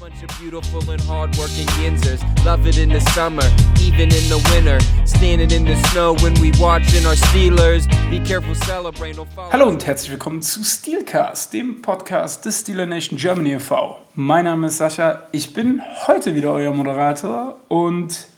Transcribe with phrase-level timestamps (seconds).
[0.00, 2.22] Bunch of beautiful and hardworking Yinzers.
[2.44, 3.42] Love it in the summer,
[3.80, 4.78] even in the winter.
[5.04, 7.88] Standing in the snow when we watching our Steelers.
[8.08, 9.50] Be careful, celebrate, no fall.
[9.50, 13.98] Hallo und herzlich willkommen zu Steelcast, dem Podcast des Steeler Nation Germany e.V.
[14.14, 18.28] Mein Name ist Sascha, ich bin heute wieder euer Moderator und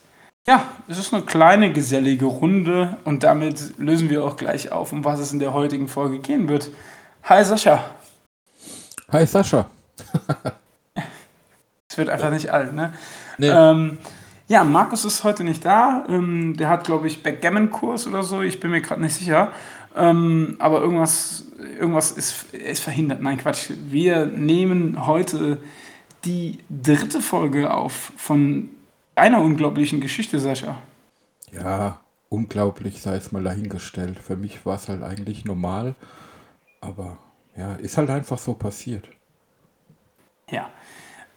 [0.46, 5.04] ja, es ist eine kleine gesellige Runde und damit lösen wir auch gleich auf, um
[5.04, 6.70] was es in der heutigen Folge gehen wird.
[7.24, 7.84] Hi Sascha.
[9.12, 9.68] Hi Sascha.
[11.90, 12.92] Es wird einfach nicht alt, ne?
[13.36, 13.48] Nee.
[13.48, 13.98] Ähm,
[14.46, 16.04] ja, Markus ist heute nicht da.
[16.08, 18.42] Ähm, der hat, glaube ich, Backgammon-Kurs oder so.
[18.42, 19.50] Ich bin mir gerade nicht sicher.
[19.96, 23.20] Ähm, aber irgendwas, irgendwas ist, ist verhindert.
[23.20, 23.72] Nein, Quatsch.
[23.88, 25.58] Wir nehmen heute
[26.24, 28.70] die dritte Folge auf von
[29.16, 30.76] einer unglaublichen Geschichte, Sascha.
[31.50, 31.98] Ja,
[32.28, 34.20] unglaublich, sei es mal dahingestellt.
[34.20, 35.96] Für mich war es halt eigentlich normal,
[36.80, 37.18] aber
[37.56, 39.08] ja, ist halt einfach so passiert.
[40.48, 40.70] Ja.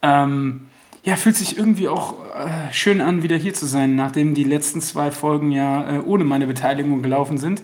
[0.04, 0.68] Ähm,
[1.04, 4.82] ja, fühlt sich irgendwie auch äh, schön an, wieder hier zu sein, nachdem die letzten
[4.82, 7.62] zwei Folgen ja äh, ohne meine Beteiligung gelaufen sind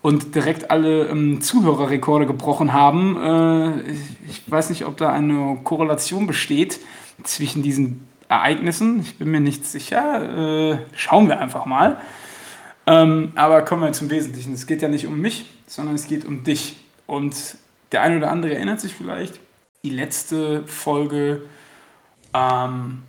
[0.00, 3.16] und direkt alle ähm, Zuhörerrekorde gebrochen haben.
[3.16, 6.78] Äh, ich, ich weiß nicht, ob da eine Korrelation besteht
[7.24, 9.00] zwischen diesen Ereignissen.
[9.00, 10.72] Ich bin mir nicht sicher.
[10.72, 11.98] Äh, schauen wir einfach mal.
[12.86, 14.54] Ähm, aber kommen wir zum Wesentlichen.
[14.54, 16.76] Es geht ja nicht um mich, sondern es geht um dich.
[17.06, 17.56] Und
[17.92, 19.40] der eine oder andere erinnert sich vielleicht,
[19.84, 21.42] die letzte Folge
[22.34, 23.02] ähm,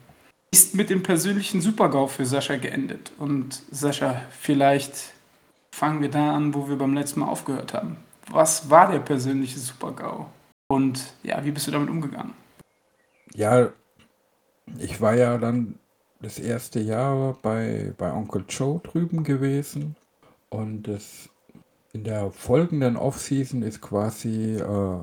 [0.51, 3.11] ist mit dem persönlichen Supergau für Sascha geendet.
[3.17, 5.13] Und Sascha, vielleicht
[5.71, 7.97] fangen wir da an, wo wir beim letzten Mal aufgehört haben.
[8.29, 10.29] Was war der persönliche Supergau?
[10.67, 12.33] Und ja, wie bist du damit umgegangen?
[13.33, 13.69] Ja,
[14.77, 15.79] ich war ja dann
[16.21, 19.95] das erste Jahr bei, bei Onkel Joe drüben gewesen
[20.49, 21.29] und das,
[21.93, 24.99] in der folgenden Offseason ist quasi äh,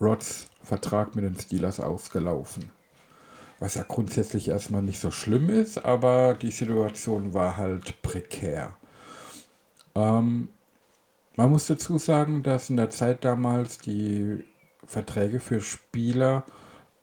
[0.00, 2.70] Rods Vertrag mit den Steelers ausgelaufen.
[3.60, 8.74] Was ja grundsätzlich erstmal nicht so schlimm ist, aber die Situation war halt prekär.
[9.94, 10.48] Ähm,
[11.36, 14.44] man muss dazu sagen, dass in der Zeit damals die
[14.86, 16.44] Verträge für Spieler,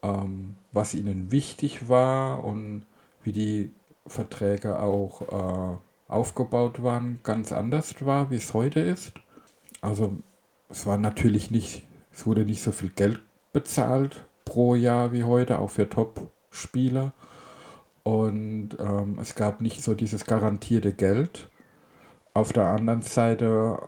[0.01, 2.85] ähm, was ihnen wichtig war und
[3.23, 3.71] wie die
[4.07, 5.77] Verträge auch äh,
[6.07, 9.13] aufgebaut waren, ganz anders war, wie es heute ist.
[9.81, 10.17] Also
[10.69, 13.21] es war natürlich nicht, es wurde nicht so viel Geld
[13.53, 15.87] bezahlt pro Jahr wie heute, auch für
[16.57, 17.13] Top-Spieler.
[18.03, 21.49] Und ähm, es gab nicht so dieses garantierte Geld.
[22.33, 23.79] Auf der anderen Seite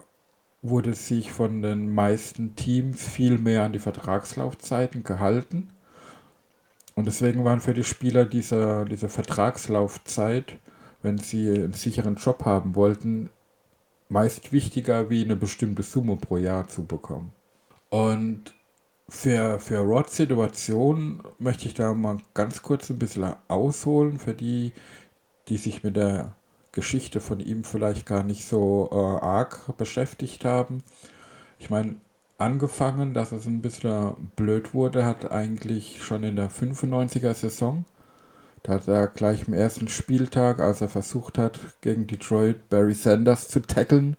[0.61, 5.69] wurde sich von den meisten Teams viel mehr an die Vertragslaufzeiten gehalten.
[6.95, 10.57] Und deswegen waren für die Spieler diese, diese Vertragslaufzeit,
[11.01, 13.29] wenn sie einen sicheren Job haben wollten,
[14.09, 17.31] meist wichtiger, wie eine bestimmte Summe pro Jahr zu bekommen.
[17.89, 18.53] Und
[19.09, 24.73] für, für Rods Situation möchte ich da mal ganz kurz ein bisschen ausholen, für die,
[25.47, 26.35] die sich mit der
[26.71, 30.83] Geschichte von ihm vielleicht gar nicht so äh, arg beschäftigt haben.
[31.57, 31.95] Ich meine,
[32.37, 37.85] angefangen, dass es ein bisschen blöd wurde, hat eigentlich schon in der 95er Saison.
[38.63, 43.47] Da hat er gleich im ersten Spieltag, als er versucht hat, gegen Detroit Barry Sanders
[43.47, 44.17] zu tackeln,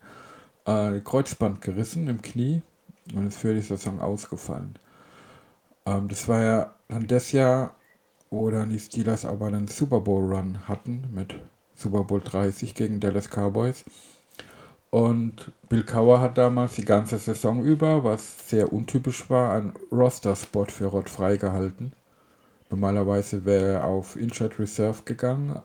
[0.66, 2.62] äh, Kreuzband gerissen im Knie
[3.14, 4.78] und ist für die Saison ausgefallen.
[5.86, 7.74] Ähm, das war ja dann das Jahr,
[8.30, 11.34] wo dann die Steelers aber einen Super Bowl Run hatten mit
[11.74, 13.84] Super Bowl 30 gegen Dallas Cowboys.
[14.90, 20.66] Und Bill Cower hat damals die ganze Saison über, was sehr untypisch war, einen Roster-Spot
[20.66, 21.92] für Rod freigehalten.
[22.70, 25.60] Normalerweise wäre er auf Injured Reserve gegangen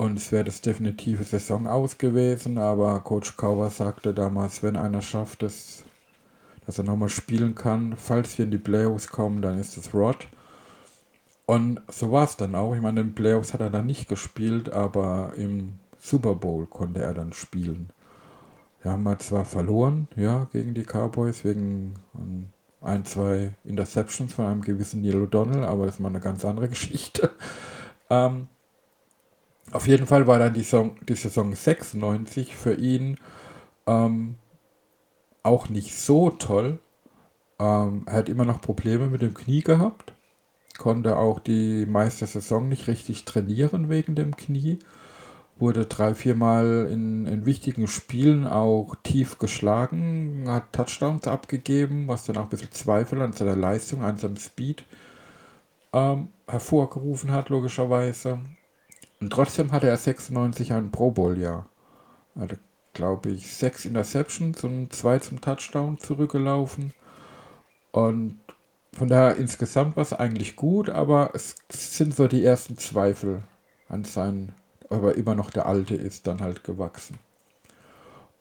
[0.00, 5.02] und es wäre das definitive Saison aus gewesen, aber Coach Cower sagte damals, wenn einer
[5.02, 5.84] schafft, dass,
[6.66, 10.28] dass er nochmal spielen kann, falls wir in die Playoffs kommen, dann ist es Rod.
[11.46, 12.74] Und so war es dann auch.
[12.74, 17.02] Ich meine, in den Playoffs hat er dann nicht gespielt, aber im Super Bowl konnte
[17.02, 17.90] er dann spielen.
[18.82, 22.48] Wir haben halt zwar verloren, ja, gegen die Cowboys wegen ähm,
[22.80, 26.68] ein, zwei Interceptions von einem gewissen Neil O'Donnell, aber das ist mal eine ganz andere
[26.70, 27.30] Geschichte.
[28.08, 28.48] Ähm,
[29.72, 33.18] auf jeden Fall war dann die Saison, die Saison 96 für ihn
[33.86, 34.36] ähm,
[35.42, 36.78] auch nicht so toll.
[37.58, 40.14] Ähm, er hat immer noch Probleme mit dem Knie gehabt,
[40.78, 44.78] konnte auch die meiste Saison nicht richtig trainieren wegen dem Knie
[45.60, 52.38] wurde drei, viermal in, in wichtigen Spielen auch tief geschlagen, hat Touchdowns abgegeben, was dann
[52.38, 54.84] auch ein bisschen Zweifel an seiner Leistung, an seinem Speed
[55.92, 58.40] ähm, hervorgerufen hat, logischerweise.
[59.20, 61.68] Und trotzdem hatte er 96 ein Pro Bowl-Jahr.
[62.36, 62.58] Er hatte,
[62.92, 66.92] glaube ich, sechs Interceptions und zwei zum Touchdown zurückgelaufen.
[67.92, 68.40] Und
[68.92, 73.42] von daher insgesamt war es eigentlich gut, aber es sind so die ersten Zweifel
[73.88, 74.52] an seinen,
[74.88, 77.18] ob er immer noch der Alte ist, dann halt gewachsen.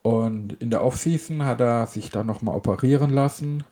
[0.01, 3.63] Und in der Offseason hat er sich dann nochmal operieren lassen,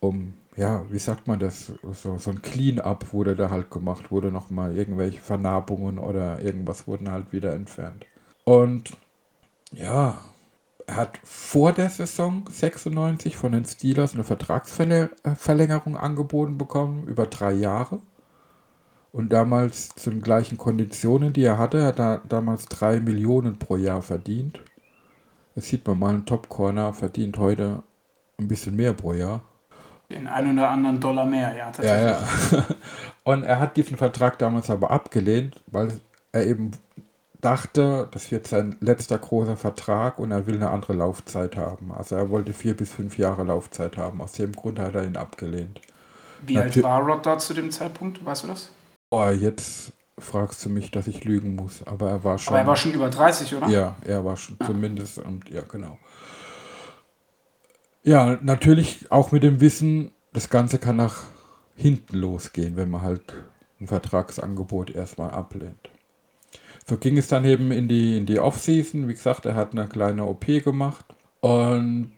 [0.00, 4.30] um, ja, wie sagt man das, so, so ein Clean-up wurde da halt gemacht, wurde
[4.30, 8.04] nochmal irgendwelche Vernarbungen oder irgendwas wurden halt wieder entfernt.
[8.44, 8.96] Und
[9.72, 10.18] ja,
[10.86, 17.52] er hat vor der Saison 96 von den Steelers eine Vertragsverlängerung angeboten bekommen über drei
[17.52, 18.00] Jahre.
[19.12, 23.76] Und damals zu den gleichen Konditionen, die er hatte, hat er damals drei Millionen pro
[23.76, 24.60] Jahr verdient.
[25.54, 27.82] Das sieht man mal, ein Top-Corner verdient heute
[28.38, 29.40] ein bisschen mehr pro Jahr.
[30.10, 32.52] Den einen oder anderen Dollar mehr, ja, tatsächlich.
[32.52, 32.66] Ja, ja.
[33.24, 36.72] Und er hat diesen Vertrag damals aber abgelehnt, weil er eben
[37.46, 41.92] dachte, das wird sein letzter großer Vertrag und er will eine andere Laufzeit haben.
[41.92, 44.20] Also er wollte vier bis fünf Jahre Laufzeit haben.
[44.20, 45.80] Aus dem Grund hat er ihn abgelehnt.
[46.44, 48.24] Wie Natu alt war Rod da zu dem Zeitpunkt?
[48.24, 48.72] Weißt du das?
[49.10, 51.86] Oh, jetzt fragst du mich, dass ich lügen muss.
[51.86, 52.52] Aber er war schon.
[52.52, 53.68] Aber er war schon über 30, oder?
[53.68, 54.66] Ja, er war schon ja.
[54.66, 55.98] zumindest und ja, genau.
[58.02, 61.22] Ja, natürlich auch mit dem Wissen, das Ganze kann nach
[61.76, 63.34] hinten losgehen, wenn man halt
[63.80, 65.90] ein Vertragsangebot erstmal ablehnt.
[66.88, 69.08] So ging es dann eben in die, in die Off-Season.
[69.08, 71.04] Wie gesagt, er hat eine kleine OP gemacht.
[71.40, 72.12] Und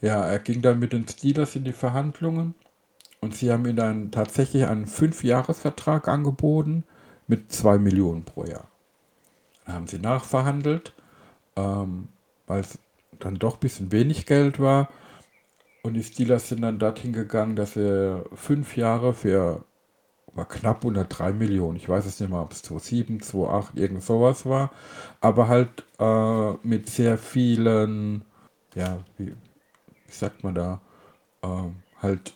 [0.00, 2.54] ja, er ging dann mit den Steelers in die Verhandlungen.
[3.20, 6.84] Und sie haben ihm dann tatsächlich einen Fünfjahresvertrag angeboten
[7.26, 8.68] mit 2 Millionen pro Jahr.
[9.64, 10.94] Dann haben sie nachverhandelt,
[11.56, 12.08] ähm,
[12.46, 12.78] weil es
[13.18, 14.88] dann doch ein bisschen wenig Geld war.
[15.82, 19.64] Und die Steelers sind dann dorthin gegangen, dass sie fünf Jahre für
[20.34, 21.76] war knapp unter 3 Millionen.
[21.76, 24.70] Ich weiß es nicht mehr, ob es 2,7, 2,8, irgend sowas war.
[25.20, 28.24] Aber halt äh, mit sehr vielen,
[28.74, 30.80] ja, wie, wie sagt man da,
[31.42, 31.48] äh,
[32.02, 32.34] halt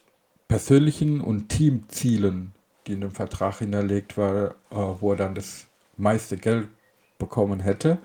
[0.49, 2.55] persönlichen und Teamzielen
[2.89, 5.67] die in dem Vertrag hinterlegt war, äh, wo er dann das
[5.97, 6.69] meiste Geld
[7.19, 7.99] bekommen hätte.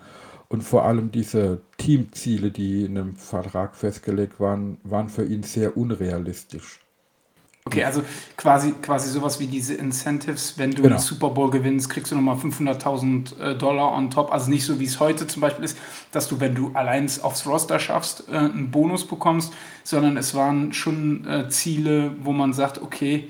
[0.49, 5.77] Und vor allem diese Teamziele, die in dem Vertrag festgelegt waren, waren für ihn sehr
[5.77, 6.79] unrealistisch.
[7.65, 8.03] Okay, also
[8.35, 10.95] quasi, quasi sowas wie diese Incentives, wenn du genau.
[10.95, 14.33] den Super Bowl gewinnst, kriegst du nochmal 500.000 äh, Dollar on top.
[14.33, 15.77] Also nicht so wie es heute zum Beispiel ist,
[16.11, 19.53] dass du, wenn du allein aufs Roster schaffst, äh, einen Bonus bekommst,
[19.85, 23.29] sondern es waren schon äh, Ziele, wo man sagt, okay,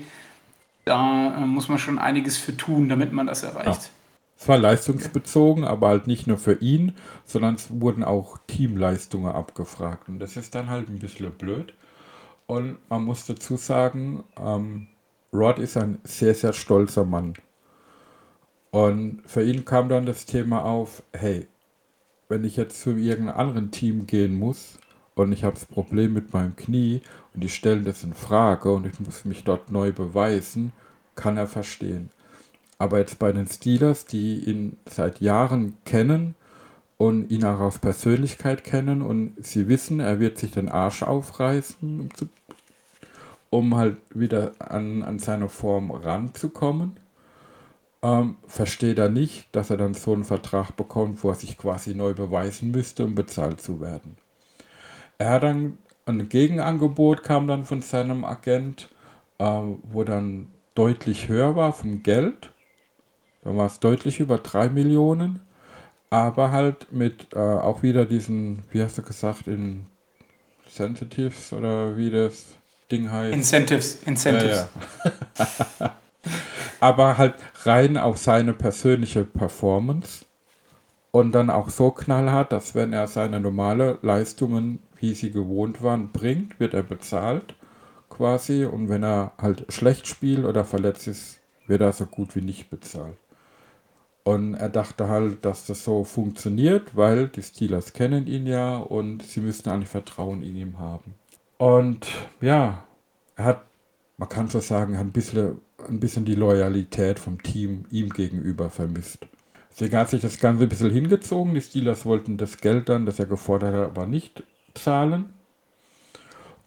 [0.84, 3.66] da muss man schon einiges für tun, damit man das erreicht.
[3.66, 3.88] Ja.
[4.36, 6.92] Es war leistungsbezogen, aber halt nicht nur für ihn,
[7.24, 10.08] sondern es wurden auch Teamleistungen abgefragt.
[10.08, 11.72] Und das ist dann halt ein bisschen blöd.
[12.46, 14.88] Und man muss dazu sagen, ähm,
[15.32, 17.34] Rod ist ein sehr, sehr stolzer Mann.
[18.70, 21.46] Und für ihn kam dann das Thema auf, hey,
[22.28, 24.78] wenn ich jetzt zu irgendeinem anderen Team gehen muss
[25.14, 27.00] und ich habe das Problem mit meinem Knie
[27.32, 30.72] und die stellen das in Frage und ich muss mich dort neu beweisen,
[31.14, 32.10] kann er verstehen.
[32.78, 36.34] Aber jetzt bei den Steelers, die ihn seit Jahren kennen
[36.96, 42.08] und ihn auch aus Persönlichkeit kennen und sie wissen, er wird sich den Arsch aufreißen,
[43.50, 46.98] um halt wieder an, an seine Form ranzukommen,
[48.02, 51.94] ähm, versteht er nicht, dass er dann so einen Vertrag bekommt, wo er sich quasi
[51.94, 54.16] neu beweisen müsste, um bezahlt zu werden.
[55.18, 58.90] Er hat dann ein Gegenangebot kam dann von seinem Agent,
[59.38, 62.52] äh, wo dann deutlich höher war vom Geld.
[63.42, 65.40] Da war es deutlich über 3 Millionen.
[66.10, 69.86] Aber halt mit äh, auch wieder diesen, wie hast du gesagt, in
[70.68, 72.46] Sensitives oder wie das
[72.90, 73.34] Ding heißt.
[73.34, 74.68] Incentives, Incentives.
[75.04, 75.96] Ja, ja.
[76.80, 77.34] aber halt
[77.64, 80.24] rein auf seine persönliche Performance
[81.10, 86.10] und dann auch so knallhart, dass wenn er seine normale Leistungen wie sie gewohnt waren,
[86.12, 87.54] bringt, wird er bezahlt
[88.08, 88.64] quasi.
[88.64, 92.70] Und wenn er halt schlecht spielt oder verletzt ist, wird er so gut wie nicht
[92.70, 93.16] bezahlt.
[94.24, 99.22] Und er dachte halt, dass das so funktioniert, weil die Steelers kennen ihn ja und
[99.22, 101.14] sie müssten eigentlich Vertrauen in ihm haben.
[101.58, 102.06] Und
[102.40, 102.84] ja,
[103.36, 103.66] er hat,
[104.16, 109.26] man kann so sagen, ein bisschen, ein bisschen die Loyalität vom Team ihm gegenüber vermisst.
[109.70, 111.54] Deswegen hat sich das Ganze ein bisschen hingezogen.
[111.54, 114.42] Die Steelers wollten das Geld dann, das er gefordert hat, aber nicht
[114.74, 115.34] zahlen.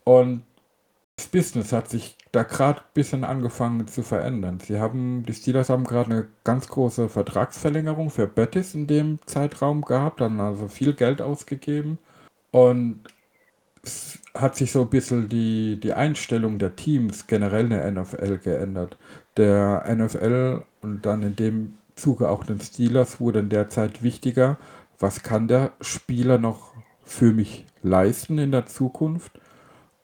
[0.03, 0.43] Und
[1.17, 4.59] das Business hat sich da gerade ein bisschen angefangen zu verändern.
[4.59, 9.81] Sie haben, die Steelers haben gerade eine ganz große Vertragsverlängerung für Bettis in dem Zeitraum
[9.81, 11.97] gehabt, dann also viel Geld ausgegeben.
[12.51, 13.01] Und
[13.83, 18.37] es hat sich so ein bisschen die, die Einstellung der Teams generell in der NFL
[18.37, 18.97] geändert.
[19.37, 24.57] Der NFL und dann in dem Zuge auch den Steelers wurde in der Zeit wichtiger,
[24.99, 29.31] was kann der Spieler noch für mich leisten in der Zukunft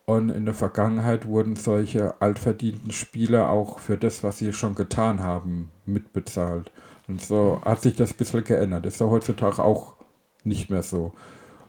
[0.06, 5.22] Und in der Vergangenheit wurden solche altverdienten Spieler auch für das, was sie schon getan
[5.22, 6.72] haben, mitbezahlt.
[7.08, 8.86] Und so hat sich das ein bisschen geändert.
[8.86, 9.96] Ist ja heutzutage auch
[10.44, 11.14] nicht mehr so.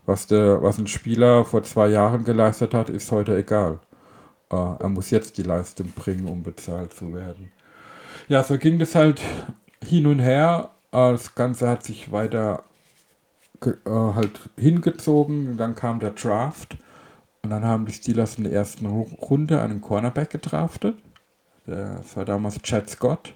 [0.07, 3.81] Was, der, was ein Spieler vor zwei Jahren geleistet hat, ist heute egal.
[4.51, 7.53] Äh, er muss jetzt die Leistung bringen, um bezahlt zu werden.
[8.29, 9.21] Ja, so ging das halt
[9.83, 10.71] hin und her.
[10.93, 12.65] Äh, das Ganze hat sich weiter
[13.65, 15.57] äh, halt hingezogen.
[15.57, 16.77] Dann kam der Draft.
[17.45, 20.97] Und dann haben die Steelers in der ersten Runde einen Cornerback gedraftet.
[21.67, 23.35] Das war damals Chad Scott,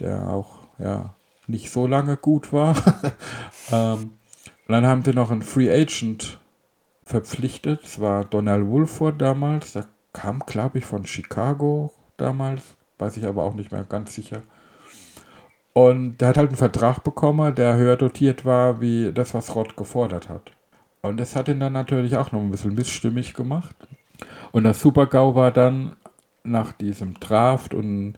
[0.00, 1.14] der auch ja,
[1.46, 2.74] nicht so lange gut war.
[3.72, 4.18] ähm,
[4.66, 6.40] und dann haben sie noch einen Free Agent
[7.04, 7.84] verpflichtet.
[7.84, 9.74] Das war Donald Wolford damals.
[9.74, 12.62] Der kam, glaube ich, von Chicago damals.
[12.98, 14.42] Weiß ich aber auch nicht mehr ganz sicher.
[15.72, 19.76] Und der hat halt einen Vertrag bekommen, der höher dotiert war, wie das, was Rott
[19.76, 20.50] gefordert hat.
[21.02, 23.74] Und das hat ihn dann natürlich auch noch ein bisschen missstimmig gemacht.
[24.52, 25.96] Und das Super-GAU war dann
[26.42, 28.14] nach diesem Draft und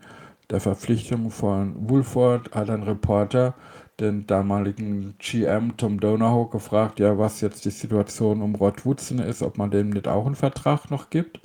[0.49, 3.53] der Verpflichtung von Woolford hat ein Reporter
[3.99, 9.41] den damaligen GM Tom Donahoe gefragt, ja, was jetzt die Situation um Rod Woodson ist,
[9.43, 11.39] ob man dem nicht auch einen Vertrag noch gibt.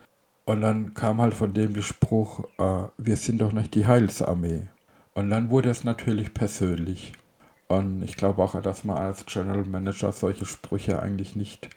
[0.47, 4.69] Und dann kam halt von dem der Spruch, äh, wir sind doch nicht die Heilsarmee.
[5.15, 7.13] Und dann wurde es natürlich persönlich.
[7.69, 11.69] Und ich glaube auch, dass man als General Manager solche Sprüche eigentlich nicht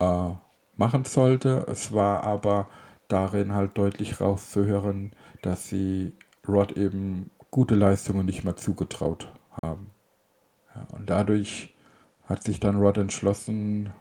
[0.00, 0.30] äh,
[0.76, 1.66] machen sollte.
[1.68, 2.68] Es war aber
[3.08, 5.12] darin halt deutlich rauszuhören,
[5.42, 6.12] dass sie
[6.46, 9.90] Rod eben gute Leistungen nicht mehr zugetraut haben.
[10.74, 11.74] Ja, und dadurch
[12.24, 13.92] hat sich dann Rod entschlossen,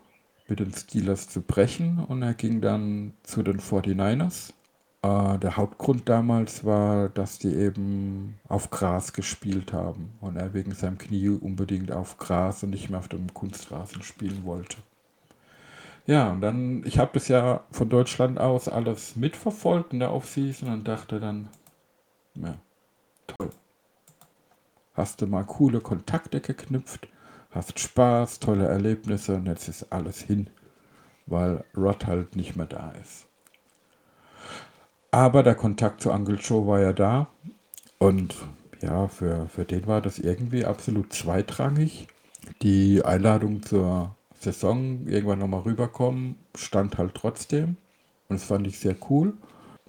[0.48, 4.54] mit den Steelers zu brechen und er ging dann zu den 49ers.
[5.04, 10.74] Äh, der Hauptgrund damals war, dass die eben auf Gras gespielt haben und er wegen
[10.74, 14.78] seinem Knie unbedingt auf Gras und nicht mehr auf dem Kunstrasen spielen wollte.
[16.06, 20.72] Ja, und dann, ich habe das ja von Deutschland aus alles mitverfolgt in der Offseason
[20.72, 21.50] und dachte dann,
[22.36, 22.56] ja,
[23.28, 23.50] toll.
[24.94, 27.08] Hast du mal coole Kontakte geknüpft,
[27.52, 30.50] hast Spaß, tolle Erlebnisse und jetzt ist alles hin,
[31.28, 33.31] weil Rod halt nicht mehr da ist.
[35.12, 37.28] Aber der Kontakt zu Uncle Joe war ja da
[38.00, 38.36] und
[38.82, 42.08] ja, für, für den war das irgendwie absolut zweitrangig.
[42.62, 47.78] Die Einladung zur Saison irgendwann nochmal rüberkommen, stand halt trotzdem.
[48.28, 49.34] Und das fand ich sehr cool.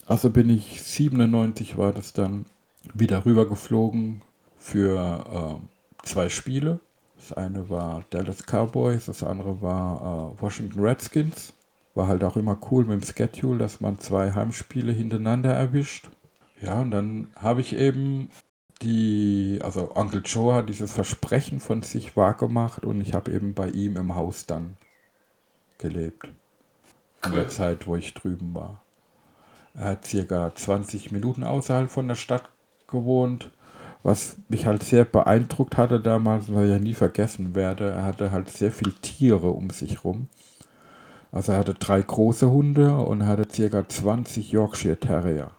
[0.07, 2.47] Also bin ich 97 war das dann
[2.93, 4.23] wieder rübergeflogen
[4.59, 5.61] für
[6.03, 6.81] äh, zwei Spiele.
[7.17, 11.55] Das eine war Dallas Cowboys, das andere war äh, Washington Redskins.
[11.95, 16.09] War halt auch immer cool mit dem Schedule, dass man zwei Heimspiele hintereinander erwischt.
[16.61, 18.31] Ja, und dann habe ich eben
[18.83, 23.69] die, also Onkel Joe hat dieses Versprechen von sich wahrgemacht und ich habe eben bei
[23.69, 24.77] ihm im Haus dann
[25.79, 26.29] gelebt.
[27.25, 28.83] In der Zeit, wo ich drüben war.
[29.75, 32.49] Er hat circa 20 Minuten außerhalb von der Stadt
[32.89, 33.51] gewohnt,
[34.03, 37.91] was mich halt sehr beeindruckt hatte damals, was ich ja nie vergessen werde.
[37.91, 40.29] Er hatte halt sehr viele Tiere um sich rum.
[41.33, 45.51] Also er hatte drei große Hunde und hatte circa 20 Yorkshire Terrier.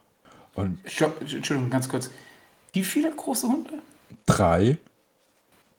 [0.54, 2.12] Und Stopp, Entschuldigung, ganz kurz.
[2.74, 3.80] Wie viele große Hunde?
[4.28, 4.78] Drei.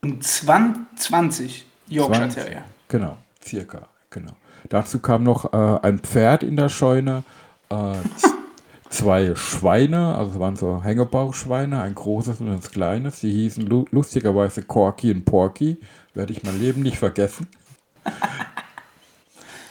[0.03, 2.65] Und 20 Yorkshire Terrier.
[2.89, 4.33] Genau, circa, genau.
[4.69, 7.23] Dazu kam noch äh, ein Pferd in der Scheune,
[7.69, 7.95] äh,
[8.91, 13.21] zwei Schweine, also waren so Hängebauchschweine, ein großes und ein kleines.
[13.21, 15.79] Die hießen lu lustigerweise Corky und Porky.
[16.15, 17.47] Werde ich mein Leben nicht vergessen.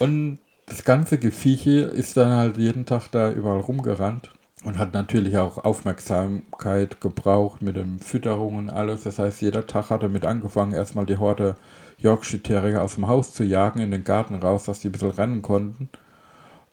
[0.04, 4.32] Und das ganze Gevieche ist dann halt jeden Tag da überall rumgerannt
[4.66, 9.04] und hat natürlich auch Aufmerksamkeit gebraucht mit den Fütterungen und alles.
[9.04, 11.56] Das heißt, jeder Tag hat er mit angefangen, erstmal die Horde
[12.00, 15.12] Yorkshire Terrier aus dem Haus zu jagen, in den Garten raus, dass die ein bisschen
[15.12, 15.88] rennen konnten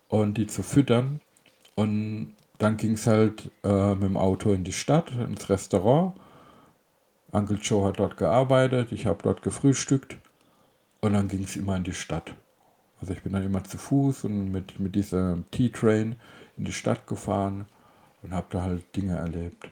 [0.08, 1.20] und die zu füttern.
[1.76, 6.14] Und dann ging es halt äh, mit dem Auto in die Stadt, ins Restaurant.
[7.30, 10.16] Uncle Joe hat dort gearbeitet, ich habe dort gefrühstückt
[11.00, 12.34] und dann ging es immer in die Stadt.
[13.00, 16.16] Also ich bin dann immer zu Fuß und mit, mit diesem T-Train
[16.56, 17.66] in die Stadt gefahren
[18.22, 19.70] und habe da halt Dinge erlebt.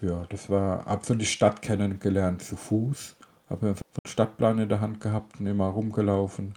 [0.00, 3.16] Ja, das war, habe so die Stadt kennengelernt zu Fuß,
[3.48, 6.54] habe so einen Stadtplan in der Hand gehabt und immer rumgelaufen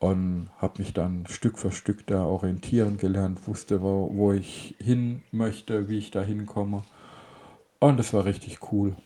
[0.00, 5.22] und habe mich dann Stück für Stück da orientieren gelernt, wusste, wo, wo ich hin
[5.30, 6.82] möchte, wie ich da hinkomme.
[7.78, 8.96] Und das war richtig cool.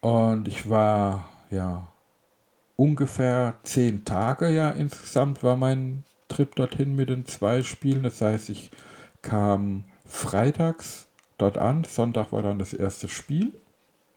[0.00, 1.88] Und ich war ja
[2.78, 8.04] ungefähr zehn Tage ja insgesamt war mein Trip dorthin mit den zwei Spielen.
[8.04, 8.70] Das heißt, ich
[9.22, 11.08] kam freitags
[11.38, 11.84] dort an.
[11.84, 13.52] Sonntag war dann das erste Spiel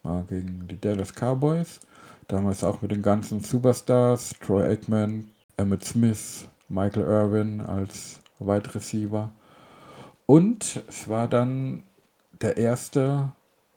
[0.04, 1.80] war gegen die Dallas Cowboys.
[2.28, 9.32] Damals auch mit den ganzen Superstars, Troy Aikman, Emmett Smith, Michael Irvin als Wide Receiver.
[10.26, 11.84] Und es war dann
[12.42, 13.34] der erste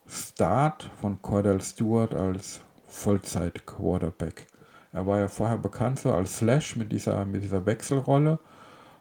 [0.06, 4.46] Start von Cordell Stewart als Vollzeit-Quarterback.
[4.94, 8.38] Er war ja vorher bekannt so als Slash mit dieser, mit dieser Wechselrolle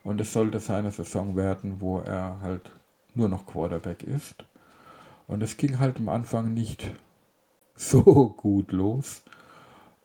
[0.03, 2.71] und es sollte seine Saison werden, wo er halt
[3.13, 4.43] nur noch Quarterback ist.
[5.27, 6.89] Und es ging halt am Anfang nicht
[7.75, 8.01] so
[8.35, 9.21] gut los.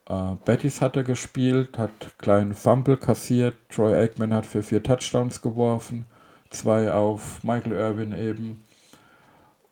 [0.07, 3.57] Äh, Bettis hat er gespielt, hat kleinen Fumble kassiert.
[3.71, 6.05] Troy Aikman hat für vier Touchdowns geworfen,
[6.51, 8.63] zwei auf Michael Irvin eben.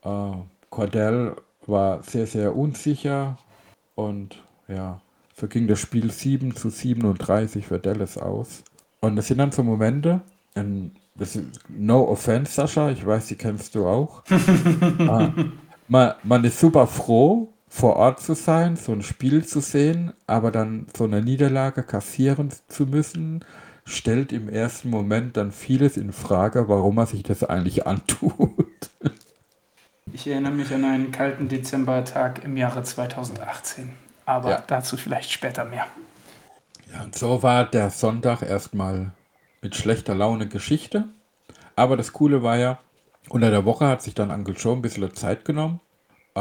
[0.02, 0.32] Äh,
[0.70, 3.36] Cordell war sehr, sehr unsicher
[3.94, 5.02] und ja,
[5.38, 8.64] so ging das Spiel 7 zu 37 für Dallas aus.
[9.00, 10.22] Und das sind dann so Momente,
[10.54, 14.22] ähm, das ist, no offense, Sascha, ich weiß, die kennst du auch.
[15.08, 15.32] ah,
[15.88, 20.50] man, man ist super froh, vor Ort zu sein, so ein Spiel zu sehen, aber
[20.50, 23.44] dann so eine Niederlage kassieren zu müssen,
[23.84, 28.66] stellt im ersten Moment dann vieles in Frage, warum man sich das eigentlich antut.
[30.12, 34.05] Ich erinnere mich an einen kalten Dezembertag im Jahre 2018.
[34.26, 34.64] Aber ja.
[34.66, 35.86] dazu vielleicht später mehr.
[36.92, 39.12] Ja, und so war der Sonntag erstmal
[39.62, 41.08] mit schlechter Laune Geschichte.
[41.74, 42.78] Aber das Coole war ja,
[43.28, 45.80] unter der Woche hat sich dann Uncle Joe ein bisschen Zeit genommen,
[46.34, 46.40] äh,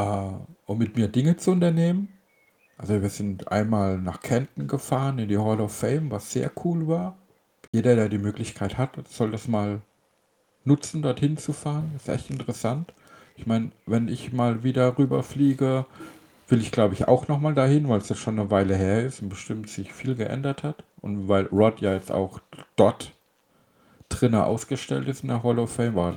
[0.66, 2.08] um mit mir Dinge zu unternehmen.
[2.78, 6.86] Also wir sind einmal nach Kenton gefahren in die Hall of Fame, was sehr cool
[6.86, 7.16] war.
[7.72, 9.80] Jeder, der die Möglichkeit hat, soll das mal
[10.64, 11.92] nutzen, dorthin zu fahren.
[11.96, 12.92] ist echt interessant.
[13.36, 15.86] Ich meine, wenn ich mal wieder rüberfliege,
[16.48, 19.22] will ich, glaube ich, auch nochmal dahin, weil es ja schon eine Weile her ist
[19.22, 20.84] und bestimmt sich viel geändert hat.
[21.00, 22.40] Und weil Rod ja jetzt auch
[22.76, 23.12] dort
[24.08, 26.14] drinnen ausgestellt ist in der Hall of Fame, war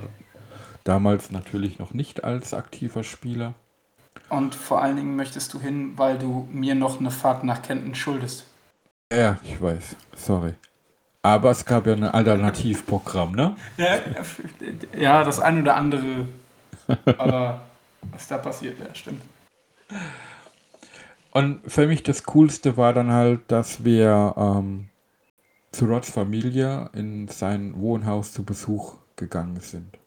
[0.84, 3.54] damals natürlich noch nicht als aktiver Spieler.
[4.28, 7.94] Und vor allen Dingen möchtest du hin, weil du mir noch eine Fahrt nach Kenton
[7.94, 8.46] schuldest.
[9.12, 9.96] Ja, ich weiß.
[10.14, 10.54] Sorry.
[11.22, 13.56] Aber es gab ja ein Alternativprogramm, ne?
[14.96, 16.28] Ja, das eine oder andere.
[17.18, 17.62] Aber
[18.12, 19.22] was da passiert, ja, stimmt.
[21.32, 24.88] Und für mich das Coolste war dann halt, dass wir ähm,
[25.72, 29.98] zu Rods Familie in sein Wohnhaus zu Besuch gegangen sind.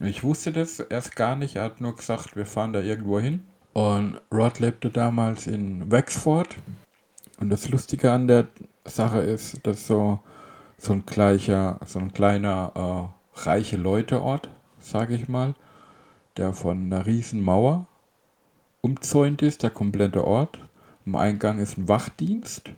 [0.00, 3.44] Ich wusste das erst gar nicht, er hat nur gesagt, wir fahren da irgendwo hin.
[3.72, 6.56] Und Rod lebte damals in Wexford.
[7.40, 8.48] Und das Lustige an der
[8.84, 10.20] Sache ist, dass so,
[10.76, 12.72] so ein gleicher, so ein kleiner
[13.34, 14.48] äh, reiche Leute-Ort,
[14.80, 15.54] sage ich mal,
[16.36, 17.86] der von einer riesen Mauer
[18.80, 20.58] umzäunt ist, der komplette Ort.
[21.06, 22.70] Am Eingang ist ein Wachdienst.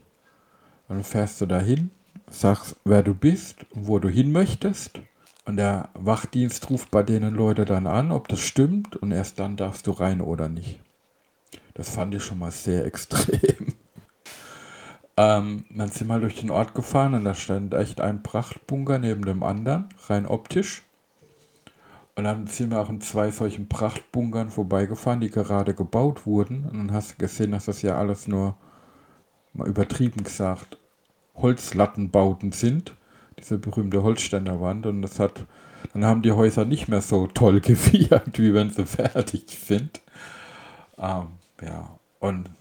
[0.87, 1.91] Dann fährst du dahin,
[2.29, 4.99] sagst, wer du bist und wo du hin möchtest.
[5.45, 8.95] Und der Wachdienst ruft bei denen Leute dann an, ob das stimmt.
[8.95, 10.79] Und erst dann darfst du rein oder nicht.
[11.73, 13.73] Das fand ich schon mal sehr extrem.
[15.17, 19.25] ähm, dann sind wir durch den Ort gefahren und da stand echt ein Prachtbunker neben
[19.25, 20.83] dem anderen, rein optisch.
[22.21, 26.65] Und dann sind wir auch in zwei solchen Prachtbunkern vorbeigefahren, die gerade gebaut wurden.
[26.65, 28.55] Und dann hast du gesehen, dass das ja alles nur,
[29.53, 30.77] mal übertrieben gesagt,
[31.33, 32.95] Holzlattenbauten sind.
[33.39, 34.85] Diese berühmte Holzständerwand.
[34.85, 35.47] Und das hat,
[35.93, 39.99] dann haben die Häuser nicht mehr so toll gewirkt, wie wenn sie fertig sind.
[40.99, 41.25] Ähm,
[41.59, 42.51] ja, und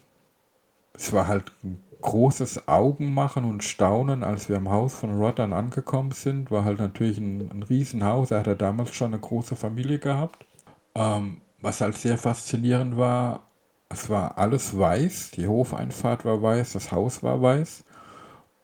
[0.94, 6.12] es war halt ein großes Augenmachen und Staunen, als wir am Haus von Rod angekommen
[6.12, 6.50] sind.
[6.50, 8.30] War halt natürlich ein, ein Riesenhaus.
[8.30, 10.46] Er hatte damals schon eine große Familie gehabt.
[10.94, 13.42] Ähm, was halt sehr faszinierend war,
[13.88, 15.32] es war alles weiß.
[15.32, 17.84] Die Hofeinfahrt war weiß, das Haus war weiß.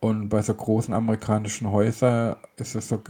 [0.01, 3.03] Und bei so großen amerikanischen Häusern ist es so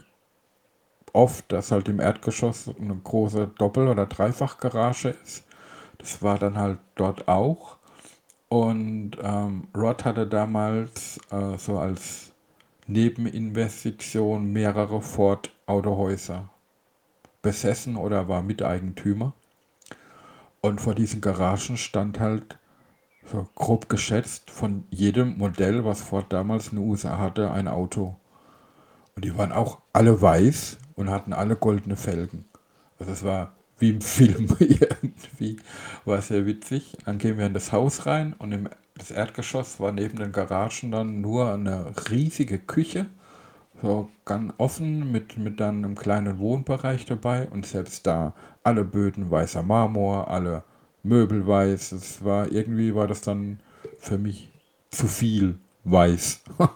[1.13, 5.45] oft, dass halt im Erdgeschoss eine große Doppel- oder Dreifachgarage ist.
[5.99, 7.76] Das war dann halt dort auch.
[8.49, 12.33] Und ähm, Rod hatte damals äh, so als
[12.87, 16.49] Nebeninvestition mehrere Ford-Autohäuser
[17.43, 19.33] besessen oder war Miteigentümer.
[20.61, 22.59] Und vor diesen Garagen stand halt
[23.31, 28.17] so grob geschätzt von jedem Modell, was Ford damals in den USA hatte, ein Auto.
[29.17, 32.45] Und die waren auch alle weiß und hatten alle goldene Felgen.
[32.99, 35.57] Also es war wie im Film irgendwie.
[36.05, 36.97] War sehr witzig.
[37.05, 40.91] Dann gehen wir in das Haus rein und im das Erdgeschoss war neben den Garagen
[40.91, 43.07] dann nur eine riesige Küche,
[43.83, 49.31] so ganz offen mit, mit dann einem kleinen Wohnbereich dabei und selbst da alle Böden
[49.31, 50.65] weißer Marmor, alle
[51.03, 51.93] Möbel weiß.
[51.93, 53.61] Es war irgendwie war das dann
[53.99, 54.51] für mich
[54.91, 56.41] zu viel weiß.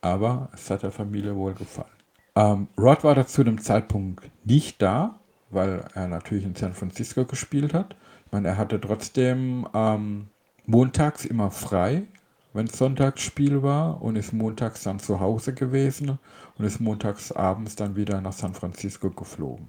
[0.00, 1.88] Aber es hat der Familie wohl gefallen.
[2.36, 5.18] Ähm, Rod war da zu dem Zeitpunkt nicht da,
[5.50, 7.96] weil er natürlich in San Francisco gespielt hat.
[8.26, 10.28] Ich meine, er hatte trotzdem ähm,
[10.66, 12.04] montags immer frei,
[12.52, 16.18] wenn Sonntagsspiel war und ist montags dann zu Hause gewesen
[16.58, 19.68] und ist montags abends dann wieder nach San Francisco geflogen.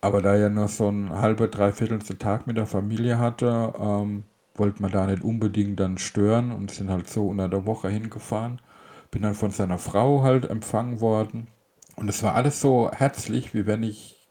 [0.00, 4.82] Aber da er nur so einen halben, dreiviertel Tag mit der Familie hatte, ähm, wollte
[4.82, 8.60] man da nicht unbedingt dann stören und sind halt so unter der Woche hingefahren.
[9.10, 11.48] Bin dann von seiner Frau halt empfangen worden.
[11.96, 14.21] Und es war alles so herzlich, wie wenn ich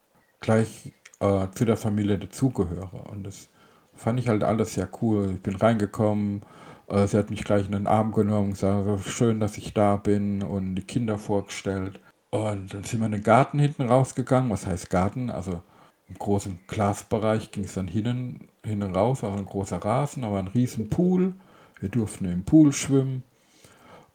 [0.41, 3.03] gleich äh, zu der Familie dazugehöre.
[3.09, 3.49] Und das
[3.95, 5.33] fand ich halt alles sehr cool.
[5.35, 6.41] Ich bin reingekommen,
[6.87, 10.43] äh, sie hat mich gleich in den Arm genommen, gesagt, schön, dass ich da bin
[10.43, 11.99] und die Kinder vorgestellt.
[12.31, 14.49] Und dann sind wir in den Garten hinten rausgegangen.
[14.49, 15.29] Was heißt Garten?
[15.29, 15.61] Also
[16.07, 20.47] im großen Glasbereich ging es dann hinten, hinten raus, also ein großer Rasen, aber ein
[20.47, 21.35] riesen Pool.
[21.79, 23.23] Wir durften im Pool schwimmen.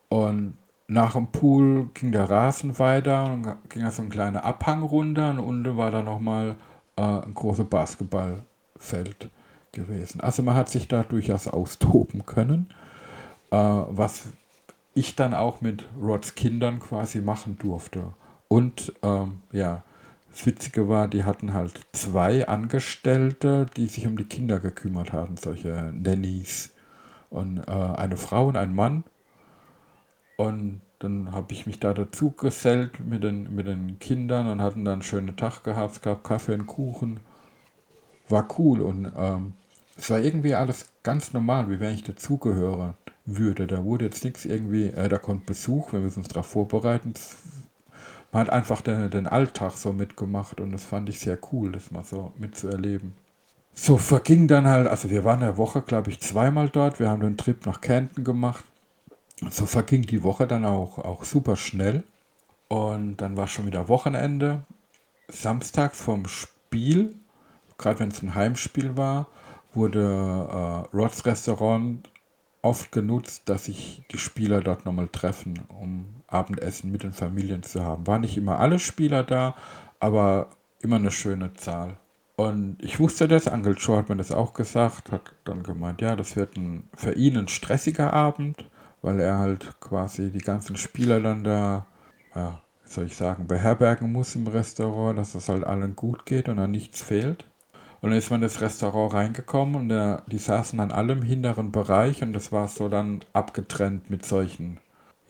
[0.09, 4.83] Und nach dem Pool ging der Rasen weiter und ging da so ein kleiner Abhang
[4.83, 6.57] runter und unten war dann nochmal
[6.97, 9.31] äh, ein großes Basketballfeld
[9.73, 10.21] gewesen.
[10.21, 12.69] Also man hat sich da durchaus austoben können,
[13.51, 14.29] äh, was
[14.95, 18.15] ich dann auch mit Rods Kindern quasi machen durfte.
[18.49, 19.83] Und ähm, ja,
[20.31, 25.37] das Witzige war, die hatten halt zwei Angestellte, die sich um die Kinder gekümmert haben,
[25.37, 26.73] solche Nannies.
[27.29, 29.05] Und äh, eine Frau und ein Mann.
[30.37, 34.85] Und dann habe ich mich da dazu gesellt mit den, mit den Kindern und hatten
[34.85, 35.95] dann einen schönen Tag gehabt.
[35.95, 37.21] Es gab Kaffee und Kuchen.
[38.29, 39.55] War cool und ähm,
[39.97, 42.95] es war irgendwie alles ganz normal, wie wenn ich dazugehöre
[43.25, 43.67] würde.
[43.67, 47.15] Da wurde jetzt nichts irgendwie, äh, da kommt Besuch, wir müssen uns darauf vorbereiten.
[48.33, 51.91] Man hat einfach den, den Alltag so mitgemacht und das fand ich sehr cool, das
[51.91, 53.15] mal so mitzuerleben.
[53.75, 56.99] So verging dann halt, also wir waren eine Woche, glaube ich, zweimal dort.
[56.99, 58.65] Wir haben den Trip nach Canton gemacht.
[59.51, 62.05] So verging die Woche dann auch, auch super schnell.
[62.69, 64.65] Und dann war schon wieder Wochenende.
[65.29, 67.15] Samstags vom Spiel,
[67.79, 69.29] gerade wenn es ein Heimspiel war,
[69.75, 72.09] wurde äh, Rods Restaurant
[72.63, 77.85] oft genutzt, dass sich die Spieler dort nochmal treffen, um Abendessen mit den Familien zu
[77.85, 78.07] haben.
[78.07, 79.55] Waren nicht immer alle Spieler da,
[80.01, 81.97] aber immer eine schöne Zahl.
[82.37, 86.17] Und ich wusste das, Uncle Joe hat mir das auch gesagt, hat dann gemeint, ja,
[86.17, 88.66] das wird ein, für ihn ein stressiger Abend,
[89.07, 91.87] weil er halt quasi die ganzen Spieler dann da,
[92.35, 96.49] ja, wie soll ich sagen, beherbergen muss im Restaurant, dass es halt allen gut geht
[96.49, 97.45] und an nichts fehlt.
[98.01, 101.71] Und dann ist man in das Restaurant reingekommen und der, die saßen an allem hinteren
[101.71, 104.81] Bereich und das war so dann abgetrennt mit solchen,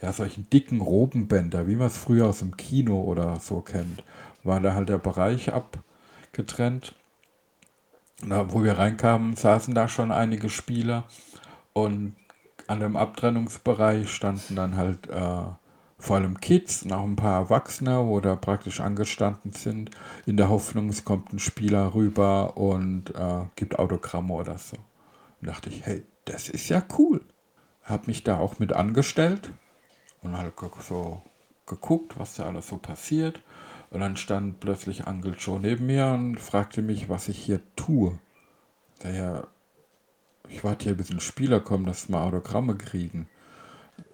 [0.01, 4.03] ja, solchen dicken Robenbänder, wie man es früher aus dem Kino oder so kennt.
[4.43, 6.95] War da halt der Bereich abgetrennt.
[8.27, 11.05] Da, wo wir reinkamen, saßen da schon einige Spieler
[11.75, 12.17] und
[12.69, 15.43] an dem Abtrennungsbereich standen dann halt äh,
[15.99, 19.91] vor allem Kids und auch ein paar Erwachsene, wo da praktisch angestanden sind,
[20.27, 24.77] in der Hoffnung, es kommt ein Spieler rüber und äh, gibt Autogramme oder so.
[25.41, 27.23] Und dachte ich, hey, das ist ja cool.
[27.83, 29.51] Hab mich da auch mit angestellt
[30.23, 30.55] und halt
[30.87, 31.23] so
[31.67, 33.41] geguckt, was da alles so passiert.
[33.91, 38.19] Und dann stand plötzlich Uncle Joe neben mir und fragte mich, was ich hier tue.
[38.99, 39.47] Daher,
[40.49, 43.29] ich warte hier, bis ein Spieler kommt, dass wir Autogramme kriegen.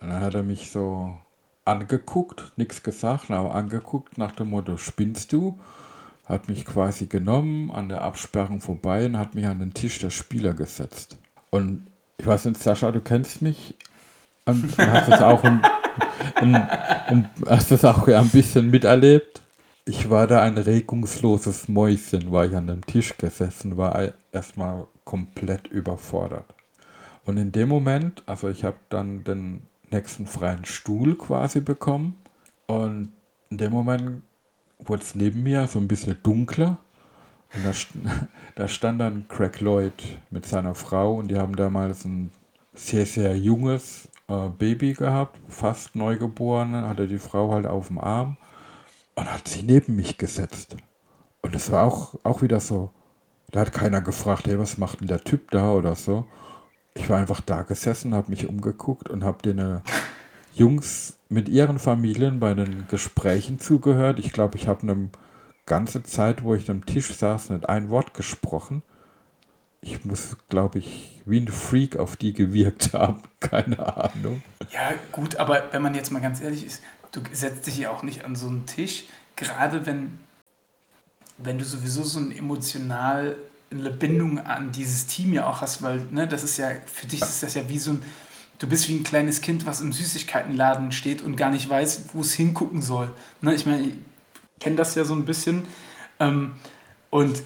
[0.00, 1.16] Und dann hat er mich so
[1.64, 5.58] angeguckt, nichts gesagt, aber angeguckt nach dem Motto, spinnst du?
[6.26, 10.10] Hat mich quasi genommen, an der Absperrung vorbei und hat mich an den Tisch der
[10.10, 11.16] Spieler gesetzt.
[11.50, 11.86] Und
[12.18, 13.74] ich weiß nicht, Sascha, du kennst mich
[14.44, 15.62] und hast es auch, ein,
[16.36, 19.40] ein, ein, hast das auch ein bisschen miterlebt.
[19.84, 25.66] Ich war da ein regungsloses Mäuschen, war ich an dem Tisch gesessen, war erstmal komplett
[25.68, 26.54] überfordert.
[27.24, 32.16] Und in dem Moment, also ich habe dann den nächsten freien Stuhl quasi bekommen.
[32.66, 33.12] Und
[33.50, 34.22] in dem Moment
[34.78, 36.78] wurde es neben mir so ein bisschen dunkler.
[37.54, 37.72] Und da,
[38.56, 42.32] da stand dann Craig Lloyd mit seiner Frau und die haben damals ein
[42.74, 48.38] sehr, sehr junges äh, Baby gehabt, fast neugeboren, hatte die Frau halt auf dem Arm
[49.14, 50.76] und hat sie neben mich gesetzt.
[51.42, 52.90] Und es war auch, auch wieder so,
[53.52, 56.26] da hat keiner gefragt, hey, was macht denn der Typ da oder so
[56.94, 59.80] ich war einfach da gesessen, habe mich umgeguckt und habe den äh,
[60.54, 64.18] Jungs mit ihren Familien bei den Gesprächen zugehört.
[64.18, 65.08] Ich glaube, ich habe eine
[65.64, 68.82] ganze Zeit, wo ich am Tisch saß, nicht ein Wort gesprochen.
[69.80, 73.22] Ich muss, glaube ich, wie ein Freak auf die gewirkt haben.
[73.40, 74.42] Keine Ahnung.
[74.70, 78.02] Ja, gut, aber wenn man jetzt mal ganz ehrlich ist, du setzt dich ja auch
[78.02, 79.04] nicht an so einen Tisch,
[79.36, 80.18] gerade wenn,
[81.44, 86.44] wenn du sowieso so eine Bindung an dieses Team ja auch hast, weil ne, das
[86.44, 88.02] ist ja, für dich ist das ja wie so ein,
[88.58, 92.20] du bist wie ein kleines Kind, was im Süßigkeitenladen steht und gar nicht weiß, wo
[92.20, 93.10] es hingucken soll.
[93.40, 93.94] Ne, ich meine, ich
[94.60, 95.64] kenne das ja so ein bisschen.
[96.20, 96.52] Ähm,
[97.10, 97.42] und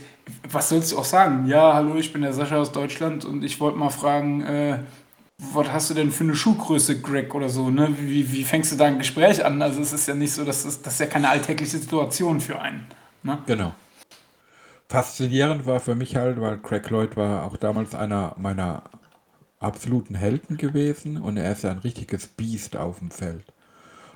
[0.50, 1.46] was sollst du auch sagen?
[1.46, 4.78] Ja, hallo, ich bin der Sascha aus Deutschland und ich wollte mal fragen, äh,
[5.38, 7.94] was hast du denn für eine Schuhgröße, Greg, oder so, ne?
[7.98, 9.60] Wie, wie fängst du da ein Gespräch an?
[9.60, 12.60] Also es ist ja nicht so, dass das, das ist ja keine alltägliche Situation für
[12.60, 12.86] einen.
[13.22, 13.38] Ne?
[13.46, 13.74] Genau.
[14.88, 18.84] Faszinierend war für mich halt, weil Craig Lloyd war auch damals einer meiner
[19.58, 23.52] absoluten Helden gewesen und er ist ja ein richtiges Biest auf dem Feld.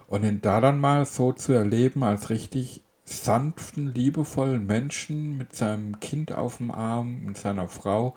[0.07, 5.99] Und ihn da dann mal so zu erleben als richtig sanften, liebevollen Menschen mit seinem
[6.01, 8.15] Kind auf dem Arm, mit seiner Frau,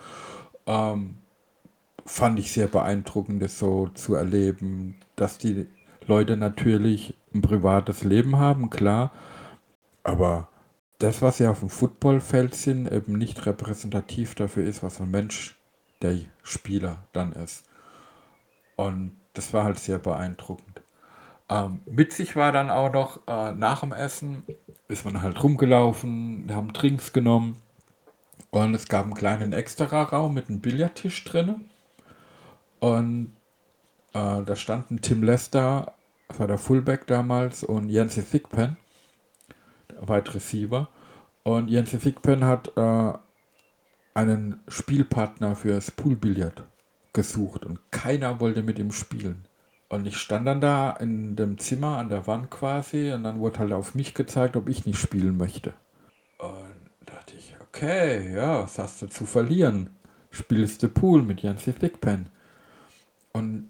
[0.67, 1.17] ähm,
[2.05, 5.67] fand ich sehr beeindruckend, das so zu erleben, dass die
[6.05, 9.11] Leute natürlich ein privates Leben haben, klar,
[10.03, 10.49] aber
[10.99, 15.57] das, was sie auf dem Footballfeld sind, eben nicht repräsentativ dafür ist, was ein Mensch,
[16.01, 17.65] der Spieler dann ist.
[18.75, 20.81] Und das war halt sehr beeindruckend.
[21.49, 24.43] Ähm, witzig war dann auch noch, äh, nach dem Essen
[24.87, 27.61] ist man halt rumgelaufen, haben Drinks genommen
[28.49, 31.69] und es gab einen kleinen Extra-Raum mit einem Billardtisch drin.
[32.79, 33.35] Und
[34.13, 35.93] äh, da standen Tim Lester,
[36.27, 38.77] das war der Fullback damals, und Jens Thigpen,
[40.07, 40.89] Wide Receiver.
[41.43, 43.13] Und Jens Thigpen hat äh,
[44.13, 46.63] einen Spielpartner fürs Poolbillard
[47.13, 49.45] gesucht und keiner wollte mit ihm spielen.
[49.89, 53.59] Und ich stand dann da in dem Zimmer an der Wand quasi und dann wurde
[53.59, 55.73] halt auf mich gezeigt, ob ich nicht spielen möchte.
[56.39, 59.91] Und dachte ich, okay, ja, was hast du zu verlieren?
[60.31, 62.27] Spielst du Pool mit Jens Thigpen?
[63.33, 63.69] Und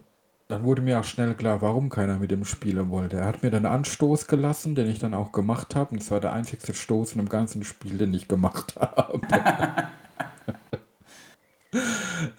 [0.54, 3.18] dann wurde mir auch schnell klar, warum keiner mit ihm spielen wollte.
[3.18, 5.94] Er hat mir dann Anstoß gelassen, den ich dann auch gemacht habe.
[5.94, 9.20] Und es war der einzigste Stoß in dem ganzen Spiel, den ich gemacht habe.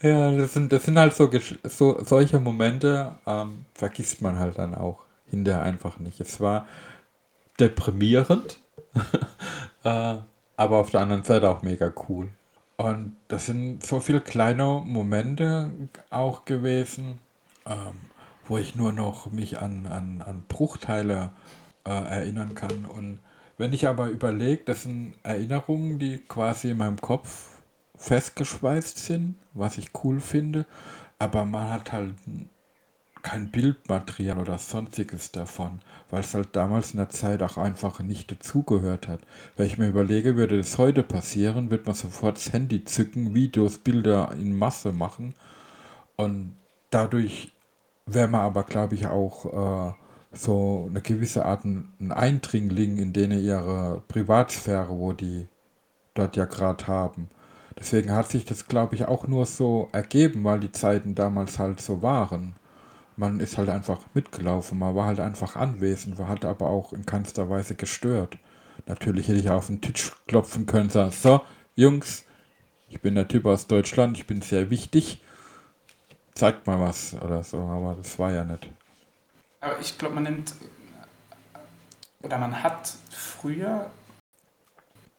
[0.01, 1.29] ja, das sind, das sind halt so,
[1.65, 6.21] so solche Momente, ähm, vergisst man halt dann auch hinterher einfach nicht.
[6.21, 6.69] Es war
[7.59, 8.61] deprimierend,
[9.83, 10.15] äh,
[10.57, 12.29] aber auf der anderen Seite auch mega cool.
[12.77, 15.73] Und das sind so viele kleine Momente
[16.11, 17.19] auch gewesen,
[17.67, 17.97] ähm,
[18.47, 21.31] wo ich nur noch mich an, an, an Bruchteile
[21.87, 22.85] äh, erinnern kann.
[22.85, 23.21] Und
[23.57, 27.61] wenn ich aber überlege, das sind Erinnerungen, die quasi in meinem Kopf
[27.97, 30.67] festgeschweißt sind, was ich cool finde,
[31.19, 32.15] aber man hat halt
[33.23, 38.31] kein Bildmaterial oder sonstiges davon, weil es halt damals in der Zeit auch einfach nicht
[38.31, 39.21] dazugehört hat.
[39.57, 43.79] Wenn ich mir überlege, würde das heute passieren, wird man sofort das Handy zücken, Videos,
[43.79, 45.35] Bilder in Masse machen
[46.17, 46.57] und
[46.91, 47.54] dadurch
[48.07, 49.95] wäre man aber, glaube ich, auch äh,
[50.33, 55.49] so eine gewisse Art ein Eindringling in denen ihre Privatsphäre, wo die
[56.15, 57.31] dort ja gerade haben.
[57.79, 61.81] Deswegen hat sich das, glaube ich, auch nur so ergeben, weil die Zeiten damals halt
[61.81, 62.57] so waren
[63.17, 67.07] man ist halt einfach mitgelaufen, man war halt einfach anwesend, man hat aber auch in
[67.07, 68.39] keinster Weise gestört.
[68.87, 71.41] Natürlich hätte ich auf den Tisch klopfen können und sagen, so,
[71.77, 72.25] Jungs,
[72.89, 75.23] ich bin der Typ aus Deutschland, ich bin sehr wichtig,
[76.35, 78.69] zeigt mal was oder so, aber das war ja nicht.
[79.61, 80.55] Aber ich glaube, man nimmt,
[82.23, 83.91] oder man hat früher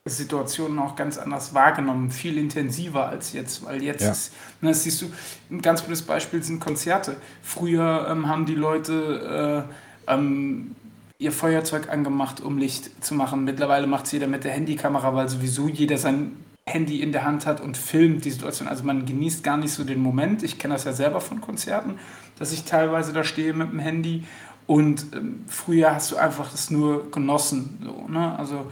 [0.08, 4.12] Situationen auch ganz anders wahrgenommen, viel intensiver als jetzt, weil jetzt ja.
[4.12, 5.12] ist, ne, das siehst du,
[5.50, 7.18] ein ganz gutes Beispiel sind Konzerte.
[7.42, 9.66] Früher ähm, haben die Leute
[10.08, 10.76] äh, ähm,
[11.18, 13.46] ihr Feuerzeug angemacht, um Licht zu machen.
[13.46, 16.34] Mittlerweile macht es jeder mit der Handykamera, weil sowieso jeder sein
[16.68, 18.68] Handy in der Hand hat und filmt die Situation.
[18.68, 20.42] Also man genießt gar nicht so den Moment.
[20.42, 22.00] Ich kenne das ja selber von Konzerten,
[22.40, 24.24] dass ich teilweise da stehe mit dem Handy
[24.66, 27.80] und ähm, früher hast du einfach das nur genossen.
[27.84, 28.38] So, ne?
[28.40, 28.72] Also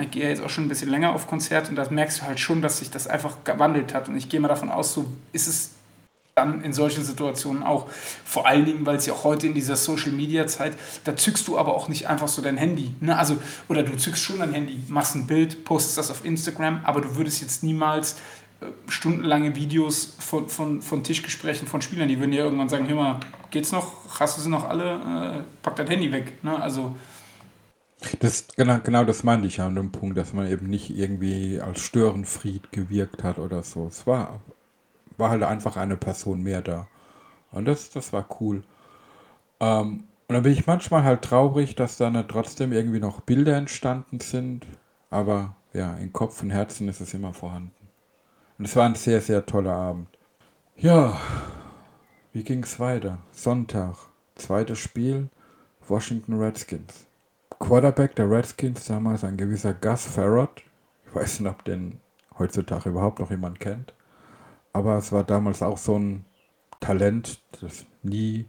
[0.00, 2.40] ich gehe jetzt auch schon ein bisschen länger auf Konzerte und da merkst du halt
[2.40, 4.08] schon, dass sich das einfach gewandelt hat.
[4.08, 5.75] Und ich gehe mal davon aus, so ist es
[6.36, 7.88] dann in solchen Situationen auch.
[8.26, 11.48] Vor allen Dingen, weil es ja auch heute in dieser Social Media Zeit, da zückst
[11.48, 12.94] du aber auch nicht einfach so dein Handy.
[13.00, 13.16] Ne?
[13.16, 17.00] Also, oder du zückst schon dein Handy, machst ein Bild, postest das auf Instagram, aber
[17.00, 18.16] du würdest jetzt niemals
[18.60, 22.96] äh, stundenlange Videos von, von, von Tischgesprächen von Spielern, die würden ja irgendwann sagen, hör
[22.96, 23.20] mal,
[23.50, 23.94] geht's noch?
[24.20, 25.40] Hast du sie noch alle?
[25.40, 26.44] Äh, pack dein Handy weg.
[26.44, 26.60] Ne?
[26.60, 26.94] Also
[28.20, 31.62] das, genau, genau das meinte ich ja an dem Punkt, dass man eben nicht irgendwie
[31.62, 33.86] als Störenfried gewirkt hat oder so.
[33.86, 34.42] Es war,
[35.18, 36.86] war halt einfach eine Person mehr da.
[37.52, 38.62] Und das, das war cool.
[39.60, 44.20] Ähm, und dann bin ich manchmal halt traurig, dass da trotzdem irgendwie noch Bilder entstanden
[44.20, 44.66] sind.
[45.10, 47.72] Aber ja, in Kopf und Herzen ist es immer vorhanden.
[48.58, 50.08] Und es war ein sehr, sehr toller Abend.
[50.76, 51.20] Ja,
[52.32, 53.18] wie ging es weiter?
[53.30, 53.96] Sonntag,
[54.34, 55.28] zweites Spiel,
[55.86, 57.06] Washington Redskins.
[57.58, 60.62] Quarterback der Redskins damals ein gewisser Gus Farrott.
[61.06, 62.00] Ich weiß nicht, ob den
[62.38, 63.94] heutzutage überhaupt noch jemand kennt.
[64.76, 66.26] Aber es war damals auch so ein
[66.80, 68.44] Talent, das nie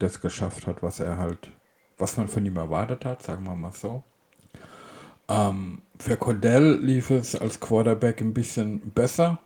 [0.00, 1.52] das geschafft hat, was er halt,
[1.98, 4.02] was man von ihm erwartet hat, sagen wir mal so.
[5.28, 9.38] Ähm, für Cordell lief es als Quarterback ein bisschen besser,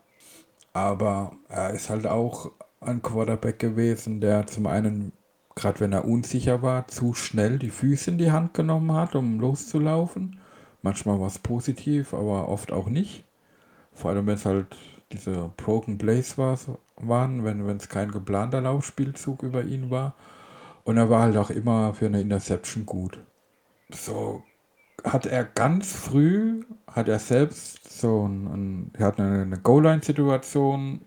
[0.73, 2.51] aber er ist halt auch
[2.81, 5.13] ein Quarterback gewesen, der zum einen,
[5.55, 9.39] gerade wenn er unsicher war, zu schnell die Füße in die Hand genommen hat, um
[9.39, 10.41] loszulaufen.
[10.81, 13.25] Manchmal war es positiv, aber oft auch nicht.
[13.93, 14.79] Vor allem, wenn es halt
[15.13, 16.59] diese Broken Plays war,
[16.97, 20.15] waren, wenn es kein geplanter Laufspielzug über ihn war.
[20.85, 23.19] Und er war halt auch immer für eine Interception gut.
[23.91, 24.43] So
[25.05, 31.03] hat er ganz früh, hat er selbst so ein, ein er hat eine, eine Goal-Line-Situation,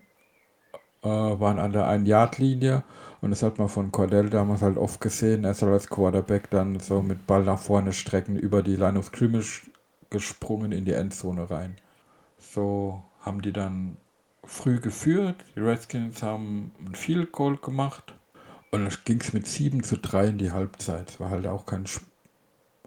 [1.02, 2.84] äh, waren an der 1-Yard-Linie
[3.20, 5.44] und das hat man von Cordell damals halt oft gesehen.
[5.44, 9.06] Er soll als Quarterback dann so mit Ball nach vorne strecken, über die Line of
[9.06, 9.70] Scrimmage
[10.08, 11.76] gesprungen in die Endzone rein.
[12.38, 13.96] So haben die dann
[14.44, 15.44] früh geführt.
[15.54, 18.14] Die Redskins haben ein Field Goal gemacht
[18.70, 21.10] und dann ging es mit 7 zu 3 in die Halbzeit.
[21.10, 21.84] Es war halt auch kein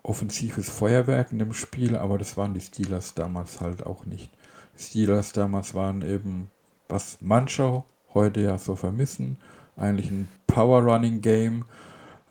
[0.02, 4.32] offensives Feuerwerk in dem Spiel, aber das waren die Steelers damals halt auch nicht.
[4.78, 6.50] Die Steelers damals waren eben,
[6.90, 9.38] was manche heute ja so vermissen,
[9.76, 11.66] eigentlich ein Power-Running-Game,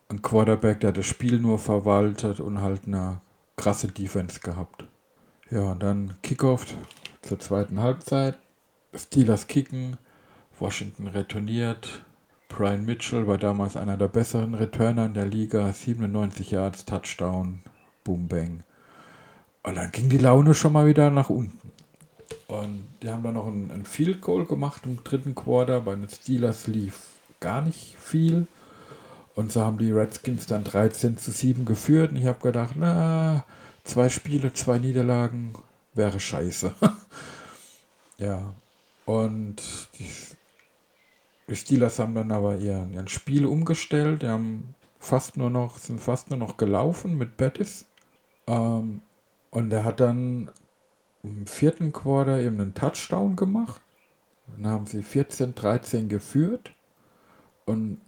[0.08, 3.20] ein Quarterback, der das Spiel nur verwaltet und halt eine
[3.56, 4.84] krasse Defense gehabt.
[5.50, 6.66] Ja, und dann Kickoff
[7.22, 8.38] zur zweiten Halbzeit.
[8.94, 9.96] Steelers kicken,
[10.58, 12.02] Washington retourniert.
[12.48, 15.72] Brian Mitchell war damals einer der besseren Returner in der Liga.
[15.72, 17.62] 97 Yards, Touchdown,
[18.04, 18.62] Boom Bang.
[19.62, 21.72] Und dann ging die Laune schon mal wieder nach unten.
[22.48, 25.80] Und die haben dann noch ein, ein Field Goal gemacht im dritten Quarter.
[25.80, 27.00] Bei den Steelers lief
[27.40, 28.46] gar nicht viel.
[29.35, 32.11] Und so haben die Redskins dann 13 zu 7 geführt.
[32.11, 33.44] Und ich habe gedacht, na,
[33.85, 35.54] zwei Spiele, zwei Niederlagen
[35.94, 36.74] wäre scheiße.
[38.18, 38.55] ja.
[39.05, 39.62] Und
[39.98, 40.11] die,
[41.48, 44.22] die Steelers haben dann aber ihr, ihr Spiel umgestellt.
[44.22, 47.87] Die haben fast nur noch, sind fast nur noch gelaufen mit Bettis.
[48.46, 49.02] Ähm,
[49.50, 50.50] und er hat dann
[51.22, 53.81] im vierten Quarter eben einen Touchdown gemacht.
[54.46, 56.72] Dann haben sie 14-13 geführt.
[57.64, 58.00] Und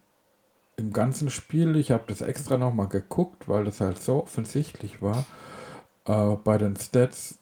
[0.76, 5.24] im ganzen Spiel, ich habe das extra nochmal geguckt, weil das halt so offensichtlich war,
[6.06, 7.38] äh, bei den Stats,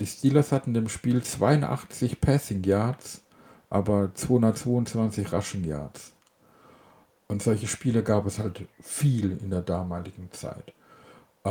[0.00, 3.22] die Steelers hatten dem Spiel 82 Passing Yards,
[3.70, 6.12] aber 222 Rushing Yards.
[7.28, 10.74] Und solche Spiele gab es halt viel in der damaligen Zeit.
[11.44, 11.50] Äh,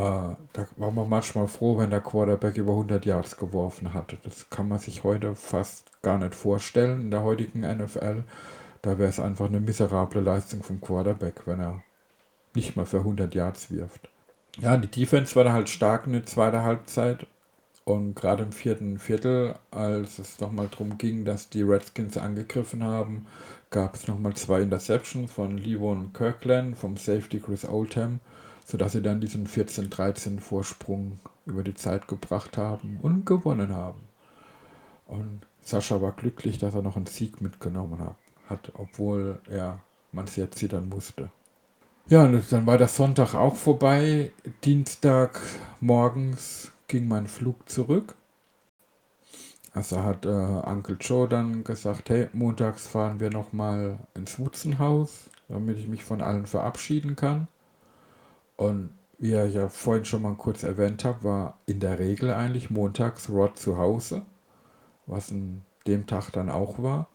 [0.53, 4.17] da war man manchmal froh, wenn der Quarterback über 100 Yards geworfen hatte.
[4.23, 8.23] Das kann man sich heute fast gar nicht vorstellen in der heutigen NFL.
[8.81, 11.83] Da wäre es einfach eine miserable Leistung vom Quarterback, wenn er
[12.55, 14.09] nicht mal für 100 Yards wirft.
[14.59, 17.25] Ja, die Defense war da halt stark in der zweiten Halbzeit.
[17.85, 23.25] Und gerade im vierten Viertel, als es nochmal darum ging, dass die Redskins angegriffen haben,
[23.71, 28.19] gab es nochmal zwei Interceptions von Levon Kirkland vom Safety Chris Oldham
[28.65, 34.01] sodass sie dann diesen 14-13 Vorsprung über die Zeit gebracht haben und gewonnen haben.
[35.05, 37.99] Und Sascha war glücklich, dass er noch einen Sieg mitgenommen
[38.49, 39.79] hat, obwohl er
[40.11, 41.29] man es jetzt zittern musste.
[42.07, 44.31] Ja, und dann war der Sonntag auch vorbei.
[44.63, 45.39] Dienstag
[45.79, 48.13] morgens ging mein Flug zurück.
[49.73, 55.79] Also hat äh, Uncle Joe dann gesagt, hey, montags fahren wir nochmal ins Wutzenhaus, damit
[55.79, 57.47] ich mich von allen verabschieden kann.
[58.57, 62.69] Und wie ich ja vorhin schon mal kurz erwähnt habe, war in der Regel eigentlich
[62.69, 64.21] montags Rod zu Hause,
[65.07, 67.07] was an dem Tag dann auch war.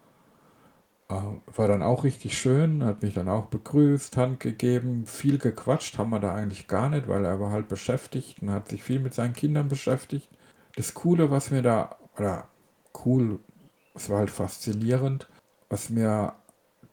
[1.10, 1.14] Äh,
[1.56, 6.10] war dann auch richtig schön, hat mich dann auch begrüßt, Hand gegeben, viel gequatscht haben
[6.10, 9.14] wir da eigentlich gar nicht, weil er war halt beschäftigt und hat sich viel mit
[9.14, 10.28] seinen Kindern beschäftigt.
[10.76, 12.48] Das Coole, was mir da, oder
[13.04, 13.40] cool,
[13.94, 15.28] es war halt faszinierend,
[15.70, 16.34] was mir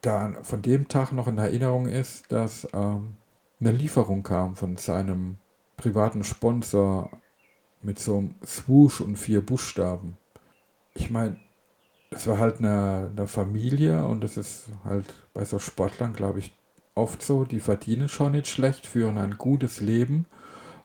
[0.00, 3.16] da von dem Tag noch in Erinnerung ist, dass ähm,
[3.60, 5.38] eine Lieferung kam von seinem
[5.76, 7.10] privaten Sponsor
[7.82, 10.16] mit so einem Swoosh und vier Buchstaben.
[10.94, 11.38] Ich meine,
[12.10, 16.52] es war halt eine, eine Familie und das ist halt bei so Sportlern, glaube ich,
[16.94, 20.26] oft so, die verdienen schon nicht schlecht, führen ein gutes Leben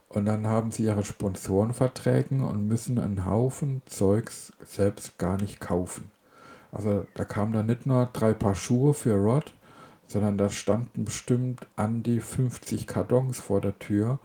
[0.09, 6.11] und dann haben sie ihre Sponsorenverträge und müssen einen Haufen Zeugs selbst gar nicht kaufen.
[6.71, 9.53] Also da kamen dann nicht nur drei Paar Schuhe für Rod,
[10.07, 14.19] sondern da standen bestimmt an die 50 Kartons vor der Tür,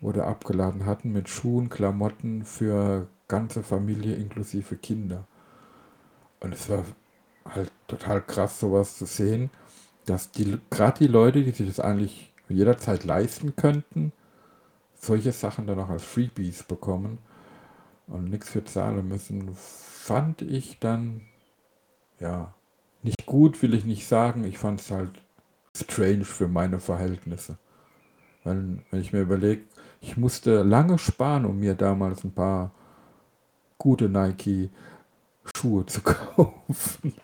[0.00, 5.26] wo wir abgeladen hatten mit Schuhen, Klamotten für ganze Familie inklusive Kinder.
[6.42, 6.84] Und es war
[7.48, 9.50] halt total krass, sowas zu sehen,
[10.06, 14.12] dass die gerade die Leute, die sich das eigentlich jederzeit leisten könnten,
[14.94, 17.18] solche Sachen dann auch als Freebies bekommen
[18.08, 21.22] und nichts für zahlen müssen, fand ich dann
[22.18, 22.54] ja
[23.02, 24.44] nicht gut, will ich nicht sagen.
[24.44, 25.22] Ich fand es halt
[25.76, 27.56] strange für meine Verhältnisse.
[28.44, 29.62] Wenn, wenn ich mir überlege,
[30.00, 32.72] ich musste lange sparen, um mir damals ein paar
[33.78, 34.08] gute
[35.44, 37.14] Nike-Schuhe zu kaufen.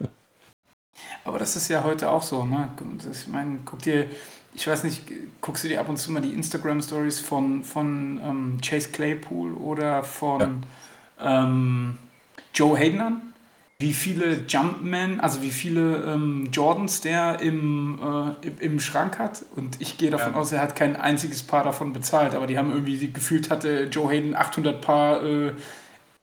[1.25, 2.45] Aber das ist ja heute auch so.
[2.45, 2.71] Ne?
[3.11, 4.07] Ich meine, guck dir,
[4.55, 5.05] ich weiß nicht,
[5.41, 10.03] guckst du dir ab und zu mal die Instagram-Stories von, von ähm, Chase Claypool oder
[10.03, 10.65] von
[11.21, 11.45] ja.
[11.45, 11.99] ähm,
[12.55, 13.23] Joe Hayden an?
[13.81, 19.45] Wie viele Jumpmen, also wie viele ähm, Jordans der im, äh, im Schrank hat.
[19.55, 20.39] Und ich gehe davon ja.
[20.41, 22.35] aus, er hat kein einziges Paar davon bezahlt.
[22.35, 25.53] Aber die haben irgendwie gefühlt, hatte Joe Hayden 800 Paar äh,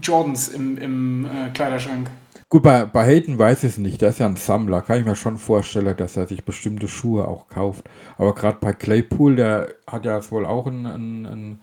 [0.02, 2.10] Jordans im, im äh, Kleiderschrank.
[2.50, 4.02] Gut, bei, bei Hayden weiß ich es nicht.
[4.02, 4.82] Der ist ja ein Sammler.
[4.82, 7.90] Kann ich mir schon vorstellen, dass er sich bestimmte Schuhe auch kauft.
[8.18, 11.62] Aber gerade bei Claypool, der hat ja wohl auch einen, einen, einen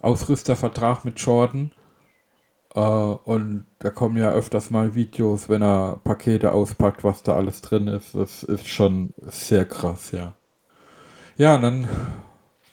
[0.00, 1.70] Ausrüstervertrag mit Jordan.
[2.74, 7.62] Äh, und da kommen ja öfters mal Videos, wenn er Pakete auspackt, was da alles
[7.62, 8.14] drin ist.
[8.14, 10.34] Das ist schon sehr krass, ja.
[11.36, 11.88] Ja, dann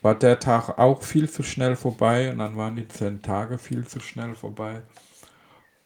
[0.02, 3.86] war der Tag auch viel zu schnell vorbei und dann waren die zehn Tage viel
[3.86, 4.82] zu schnell vorbei.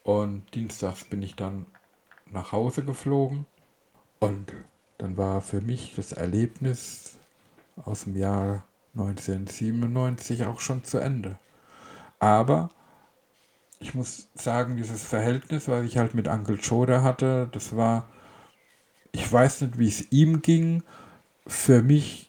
[0.03, 1.67] Und dienstags bin ich dann
[2.31, 3.45] nach Hause geflogen
[4.19, 4.51] und
[4.97, 7.17] dann war für mich das Erlebnis
[7.85, 8.63] aus dem Jahr
[8.95, 11.37] 1997 auch schon zu Ende.
[12.19, 12.71] Aber
[13.79, 18.09] ich muss sagen, dieses Verhältnis, was ich halt mit Uncle Joe hatte, das war,
[19.11, 20.83] ich weiß nicht, wie es ihm ging.
[21.45, 22.26] Für mich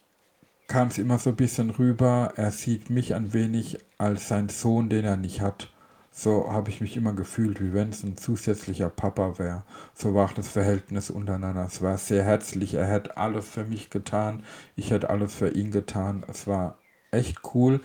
[0.69, 4.89] kam es immer so ein bisschen rüber, er sieht mich ein wenig als sein Sohn,
[4.89, 5.71] den er nicht hat.
[6.13, 9.63] So habe ich mich immer gefühlt, wie wenn es ein zusätzlicher Papa wäre.
[9.95, 11.65] So war das Verhältnis untereinander.
[11.67, 12.75] Es war sehr herzlich.
[12.75, 14.45] Er hätte alles für mich getan.
[14.77, 16.25] Ich hätte alles für ihn getan.
[16.29, 16.79] Es war
[17.13, 17.81] echt cool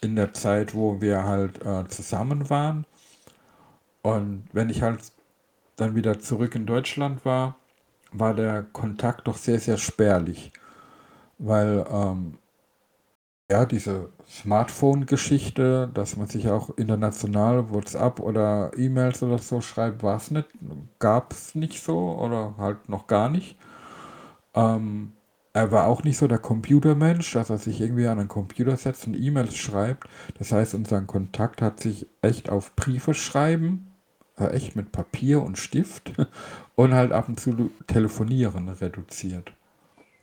[0.00, 2.86] in der Zeit, wo wir halt äh, zusammen waren.
[4.02, 5.00] Und wenn ich halt
[5.76, 7.56] dann wieder zurück in Deutschland war,
[8.12, 10.52] war der Kontakt doch sehr, sehr spärlich.
[11.38, 12.38] Weil ähm,
[13.50, 20.16] ja, diese Smartphone-Geschichte, dass man sich auch international WhatsApp oder E-Mails oder so schreibt, war
[20.16, 20.48] es nicht,
[20.98, 23.56] gab es nicht so oder halt noch gar nicht.
[24.54, 25.12] Ähm,
[25.52, 29.06] er war auch nicht so der Computermensch, dass er sich irgendwie an einen Computer setzt
[29.06, 30.08] und E-Mails schreibt.
[30.38, 33.92] Das heißt, unser Kontakt hat sich echt auf Briefe schreiben,
[34.38, 36.12] äh, echt mit Papier und Stift
[36.76, 39.52] und halt ab und zu telefonieren reduziert.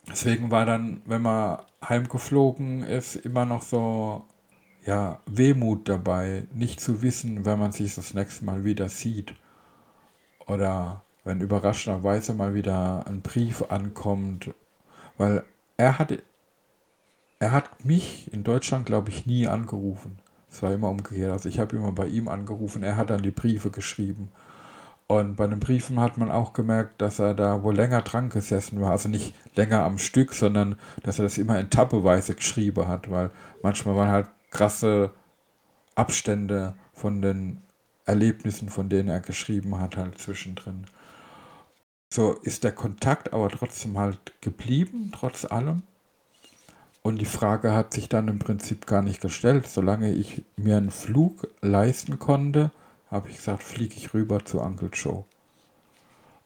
[0.08, 4.26] Deswegen war dann, wenn man heimgeflogen ist, immer noch so,
[4.86, 9.36] ja, Wehmut dabei, nicht zu wissen, wenn man sich das nächste Mal wieder sieht.
[10.47, 14.54] Oder wenn überraschenderweise mal wieder ein Brief ankommt.
[15.18, 15.43] Weil
[15.78, 16.14] er hat,
[17.39, 20.20] er hat mich in Deutschland, glaube ich, nie angerufen.
[20.49, 21.32] Es war immer umgekehrt.
[21.32, 24.32] Also ich habe immer bei ihm angerufen, er hat dann die Briefe geschrieben.
[25.12, 28.80] Und bei den Briefen hat man auch gemerkt, dass er da wohl länger dran gesessen
[28.80, 28.91] war.
[28.91, 33.30] Also nicht länger am Stück, sondern dass er das immer in Tappeweise geschrieben hat, weil
[33.62, 35.12] manchmal waren halt krasse
[35.95, 37.62] Abstände von den
[38.05, 40.86] Erlebnissen, von denen er geschrieben hat, halt zwischendrin.
[42.09, 45.84] So ist der Kontakt aber trotzdem halt geblieben, trotz allem.
[47.01, 49.68] Und die Frage hat sich dann im Prinzip gar nicht gestellt.
[49.68, 52.72] Solange ich mir einen Flug leisten konnte,
[53.12, 55.26] habe ich gesagt, fliege ich rüber zu Uncle Joe.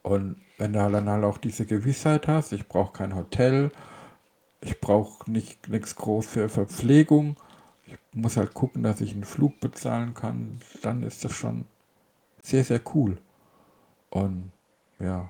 [0.01, 3.71] Und wenn du dann halt auch diese Gewissheit hast, ich brauche kein Hotel,
[4.61, 7.37] ich brauche nicht nichts groß für Verpflegung,
[7.85, 11.65] ich muss halt gucken, dass ich einen Flug bezahlen kann, dann ist das schon
[12.41, 13.17] sehr, sehr cool.
[14.09, 14.51] Und
[14.99, 15.29] ja,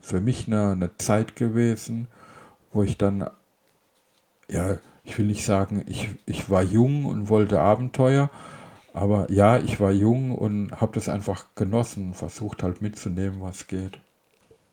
[0.00, 2.08] für mich eine, eine Zeit gewesen,
[2.72, 3.28] wo ich dann,
[4.48, 8.30] ja, ich will nicht sagen, ich, ich war jung und wollte Abenteuer,
[8.92, 14.00] aber ja, ich war jung und habe das einfach genossen, versucht halt mitzunehmen, was geht.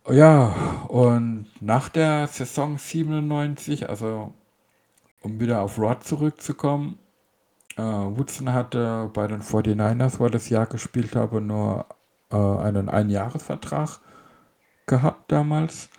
[0.09, 4.34] Ja, und nach der Saison 97, also
[5.22, 6.97] um wieder auf Rod zurückzukommen,
[7.78, 11.86] äh, Woodson hatte bei den 49ers, wo er das Jahr gespielt habe, nur
[12.32, 13.99] äh, einen Einjahresvertrag
[14.86, 15.89] gehabt damals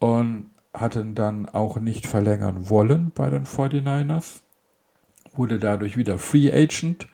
[0.00, 4.40] und hatte dann auch nicht verlängern wollen bei den 49ers,
[5.34, 7.06] wurde dadurch wieder Free Agent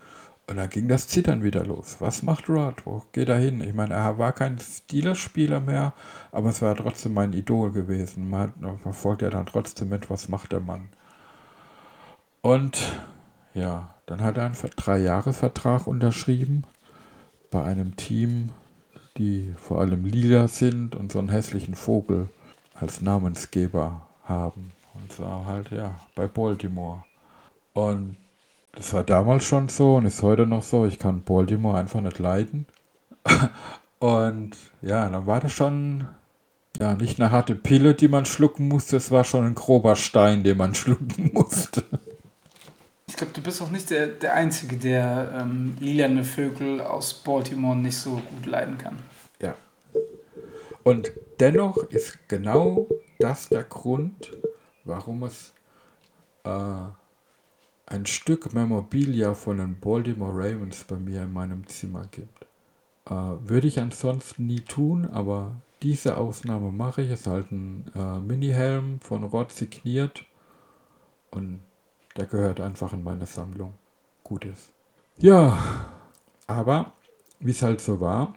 [0.49, 1.97] und dann ging das Zittern wieder los.
[2.01, 2.87] Was macht Rod?
[2.87, 3.61] Wo geht er hin?
[3.61, 5.93] Ich meine, er war kein Steelers-Spieler mehr,
[6.33, 8.31] aber es war trotzdem mein Idol gewesen.
[8.31, 10.89] Man verfolgt ja dann trotzdem mit, was macht der Mann.
[12.41, 12.79] Und
[13.53, 16.65] ja, dann hat er einen Drei-Jahres-Vertrag unterschrieben
[17.51, 18.51] bei einem Team,
[19.19, 22.31] die vor allem lila sind und so einen hässlichen Vogel
[22.75, 24.73] als Namensgeber haben.
[24.95, 27.05] Und zwar halt, ja, bei Baltimore.
[27.75, 28.17] Und
[28.73, 30.87] das war damals schon so und ist heute noch so.
[30.87, 32.67] Ich kann Baltimore einfach nicht leiden.
[33.99, 36.09] und ja, dann war das schon
[36.79, 40.45] ja, nicht eine harte Pille, die man schlucken musste, es war schon ein grober Stein,
[40.45, 41.85] den man schlucken musste.
[43.07, 47.75] Ich glaube, du bist auch nicht der, der Einzige, der ähm, lilane Vögel aus Baltimore
[47.75, 48.99] nicht so gut leiden kann.
[49.41, 49.55] Ja.
[50.85, 51.11] Und
[51.41, 52.87] dennoch ist genau
[53.19, 54.37] das der Grund,
[54.85, 55.53] warum es
[56.45, 56.51] äh,
[57.89, 62.47] ein Stück Memorabilia von den Baltimore Ravens bei mir in meinem Zimmer gibt.
[63.07, 67.11] Äh, würde ich ansonsten nie tun, aber diese Ausnahme mache ich.
[67.11, 70.25] Es ist halt ein äh, Mini-Helm von Rod signiert
[71.31, 71.61] und
[72.17, 73.75] der gehört einfach in meine Sammlung.
[74.23, 74.71] Gut ist.
[75.17, 75.91] Ja,
[76.47, 76.93] aber
[77.41, 78.35] wie es halt so war,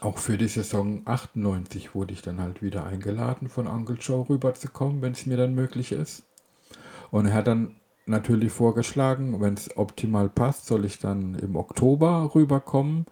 [0.00, 5.02] auch für die Saison 98 wurde ich dann halt wieder eingeladen, von Uncle Joe rüberzukommen,
[5.02, 6.22] wenn es mir dann möglich ist.
[7.10, 7.77] Und er hat dann
[8.08, 13.06] natürlich vorgeschlagen, wenn es optimal passt, soll ich dann im Oktober rüberkommen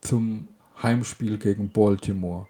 [0.00, 0.48] zum
[0.82, 2.46] Heimspiel gegen Baltimore,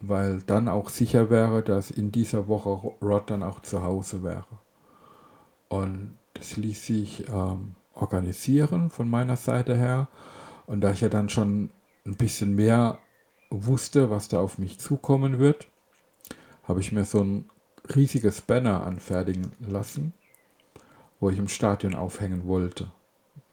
[0.00, 2.70] weil dann auch sicher wäre, dass in dieser Woche
[3.02, 4.46] Rod dann auch zu Hause wäre.
[5.68, 10.08] Und das ließ sich ähm, organisieren von meiner Seite her.
[10.66, 11.70] Und da ich ja dann schon
[12.06, 12.98] ein bisschen mehr
[13.50, 15.68] wusste, was da auf mich zukommen wird,
[16.64, 17.50] habe ich mir so ein
[17.94, 20.14] riesiges Banner anfertigen lassen,
[21.22, 22.90] wo ich im Stadion aufhängen wollte.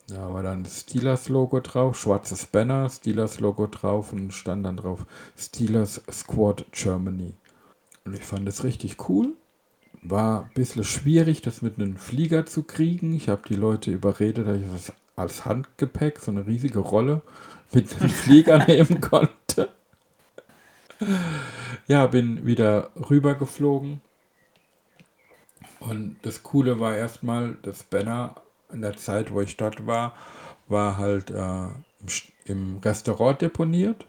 [0.07, 5.05] Da war dann das Steelers-Logo drauf, schwarzes Banner, Steelers-Logo drauf und stand dann drauf
[5.37, 7.35] Steelers Squad Germany.
[8.05, 9.35] Und ich fand das richtig cool.
[10.01, 13.13] War ein bisschen schwierig, das mit einem Flieger zu kriegen.
[13.13, 17.21] Ich habe die Leute überredet, dass ich das als Handgepäck, so eine riesige Rolle,
[17.71, 19.69] mit dem Flieger nehmen konnte.
[21.87, 24.01] Ja, bin wieder rübergeflogen.
[25.79, 28.35] Und das Coole war erstmal, das Banner
[28.71, 30.13] in der Zeit, wo ich dort war,
[30.67, 31.67] war halt äh,
[32.45, 34.05] im Restaurant deponiert.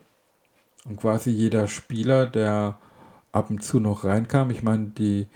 [0.84, 2.78] Und quasi jeder Spieler, der
[3.32, 5.28] ab und zu noch reinkam, ich meine, die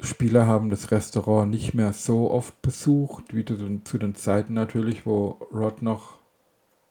[0.00, 5.38] Spieler haben das Restaurant nicht mehr so oft besucht, wie zu den Zeiten natürlich, wo
[5.52, 6.18] Rod noch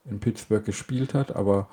[0.05, 1.67] in Pittsburgh gespielt hat, aber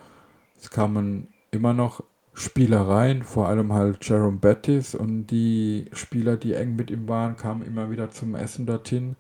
[0.61, 2.02] es kamen immer noch
[2.39, 7.36] Spieler rein, vor allem halt Jerome Bettis und die Spieler, die eng mit ihm waren,
[7.36, 9.16] kamen immer wieder zum Essen dorthin.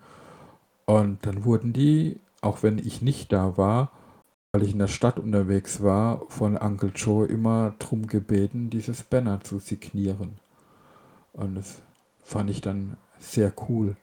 [0.86, 3.90] Und dann wurden die, auch wenn ich nicht da war,
[4.52, 9.40] weil ich in der Stadt unterwegs war, von Uncle Joe immer drum gebeten, dieses Banner
[9.40, 10.38] zu signieren.
[11.32, 11.82] Und das
[12.22, 13.96] fand ich dann sehr cool.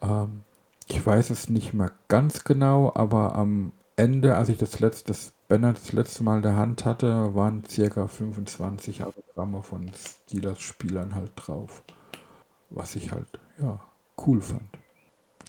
[0.00, 0.42] Ähm,
[0.86, 5.32] ich weiß es nicht mehr ganz genau, aber am Ende, als ich das letzte das
[5.48, 11.32] Banner das letzte Mal in der Hand hatte, waren circa 25 Autogramme von Steelers-Spielern halt
[11.36, 11.82] drauf.
[12.70, 13.26] Was ich halt,
[13.60, 13.80] ja,
[14.26, 14.62] cool fand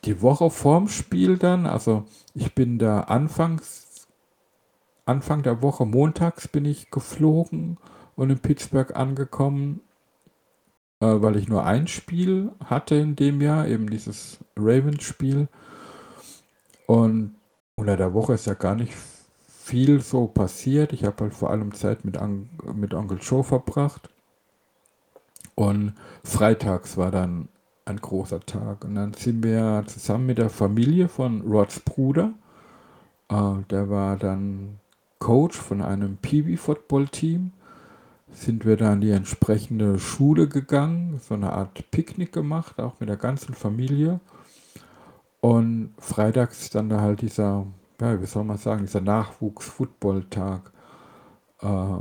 [0.06, 4.08] die Woche vorm Spiel dann, also ich bin da anfangs,
[5.06, 7.78] Anfang der Woche montags bin ich geflogen
[8.16, 9.82] und in Pittsburgh angekommen,
[11.00, 15.48] äh, weil ich nur ein Spiel hatte in dem Jahr, eben dieses Ravens-Spiel.
[16.88, 17.36] Und
[17.76, 18.94] unter der Woche ist ja gar nicht
[19.48, 20.94] viel so passiert.
[20.94, 24.10] Ich habe halt vor allem Zeit mit, An mit Onkel Joe verbracht.
[25.56, 25.94] Und
[26.24, 27.48] freitags war dann
[27.86, 28.84] ein großer Tag.
[28.86, 32.34] Und dann sind wir zusammen mit der Familie von Rods Bruder,
[33.30, 34.80] äh, der war dann
[35.20, 37.54] Coach von einem Peewee-Football-Team,
[38.34, 43.18] sind wir dann die entsprechende Schule gegangen, so eine Art Picknick gemacht, auch mit der
[43.18, 44.20] ganzen Familie.
[45.42, 47.66] Und freitags ist dann da halt dieser,
[48.00, 50.72] ja, wie soll man sagen, dieser Nachwuchs-Football-Tag.
[51.62, 51.98] Äh,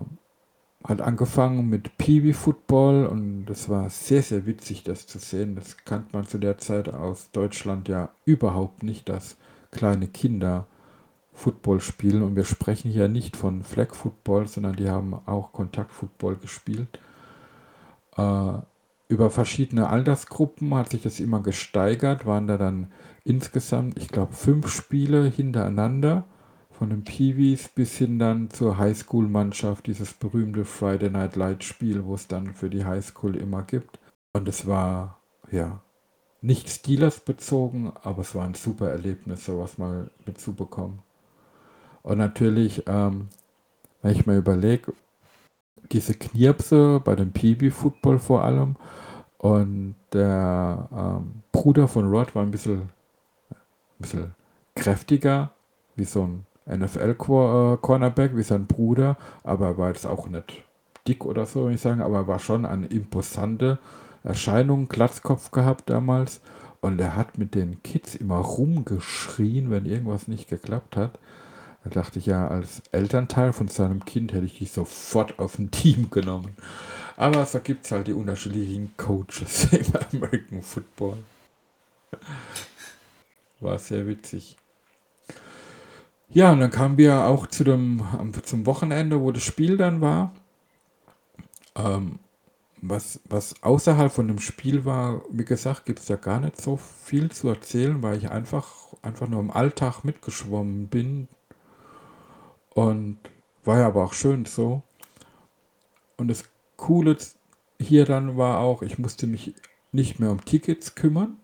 [0.85, 5.55] hat angefangen mit Peewee Football und das war sehr, sehr witzig, das zu sehen.
[5.55, 9.37] Das kannte man zu der Zeit aus Deutschland ja überhaupt nicht, dass
[9.71, 10.67] kleine Kinder
[11.35, 12.23] Football spielen.
[12.23, 16.99] Und wir sprechen hier nicht von Flag Football, sondern die haben auch Kontaktfootball gespielt.
[18.17, 18.53] Äh,
[19.11, 22.93] über verschiedene Altersgruppen hat sich das immer gesteigert, waren da dann
[23.25, 26.27] insgesamt, ich glaube, fünf Spiele hintereinander
[26.71, 32.15] von den Peewees bis hin dann zur Highschool-Mannschaft, dieses berühmte Friday Night Light Spiel, wo
[32.15, 33.99] es dann für die Highschool immer gibt.
[34.33, 35.19] Und es war,
[35.51, 35.83] ja,
[36.41, 41.01] nicht Steelers bezogen, aber es war ein super Erlebnis, sowas mal mitzubekommen.
[42.03, 43.29] Und natürlich, ähm,
[44.03, 44.93] wenn ich mir überlege,
[45.91, 48.77] diese Knirpse bei dem Peewee-Football vor allem
[49.41, 52.81] und der ähm, Bruder von Rod war ein bisschen,
[53.51, 54.35] ein bisschen
[54.75, 55.51] kräftiger,
[55.97, 56.47] wie so ein
[56.79, 60.63] NFL-Cornerback wie sein Bruder, aber er war jetzt auch nicht
[61.09, 63.79] dick oder so, würde ich sagen, aber er war schon eine imposante
[64.23, 66.41] Erscheinung, Glatzkopf gehabt damals.
[66.83, 71.19] Und er hat mit den Kids immer rumgeschrien, wenn irgendwas nicht geklappt hat.
[71.85, 75.71] Da dachte ich ja, als Elternteil von seinem Kind hätte ich dich sofort auf ein
[75.71, 76.57] Team genommen.
[77.21, 81.19] Aber so gibt es halt die unterschiedlichen Coaches im American Football.
[83.61, 84.57] War sehr witzig.
[86.31, 88.03] Ja, und dann kamen wir auch zu dem,
[88.43, 90.33] zum Wochenende, wo das Spiel dann war.
[91.75, 92.21] Ähm,
[92.81, 96.79] was, was außerhalb von dem Spiel war, wie gesagt, gibt es ja gar nicht so
[96.79, 101.29] viel zu erzählen, weil ich einfach, einfach nur im Alltag mitgeschwommen bin.
[102.71, 103.19] Und
[103.65, 104.83] war ja aber auch schön so.
[106.17, 106.45] Und das
[106.81, 107.17] Coole
[107.79, 109.55] hier dann war auch, ich musste mich
[109.93, 111.37] nicht mehr um Tickets kümmern.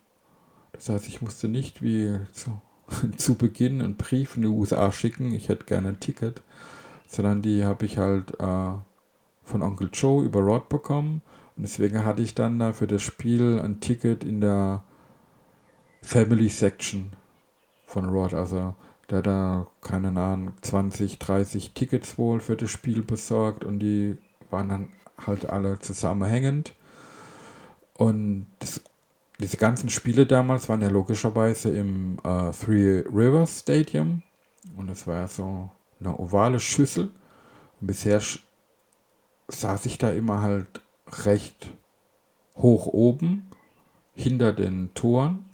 [0.72, 2.60] Das heißt, ich musste nicht wie zu,
[3.16, 6.42] zu Beginn einen Brief in die USA schicken, ich hätte gerne ein Ticket,
[7.06, 8.72] sondern die habe ich halt äh,
[9.44, 11.22] von Onkel Joe über Rod bekommen.
[11.56, 14.84] Und deswegen hatte ich dann da für das Spiel ein Ticket in der
[16.02, 17.12] Family Section
[17.84, 18.32] von Rod.
[18.34, 18.74] Also
[19.10, 24.16] der da, keine Ahnung, 20, 30 Tickets wohl für das Spiel besorgt und die
[24.50, 24.88] waren dann
[25.24, 26.74] halt alle zusammenhängend.
[27.94, 28.80] Und das,
[29.40, 34.22] diese ganzen Spiele damals waren ja logischerweise im äh, Three Rivers Stadium.
[34.76, 37.10] Und das war ja so eine ovale Schüssel.
[37.80, 38.20] Und bisher
[39.48, 40.66] saß ich da immer halt
[41.24, 41.70] recht
[42.56, 43.50] hoch oben
[44.14, 45.44] hinter den Toren.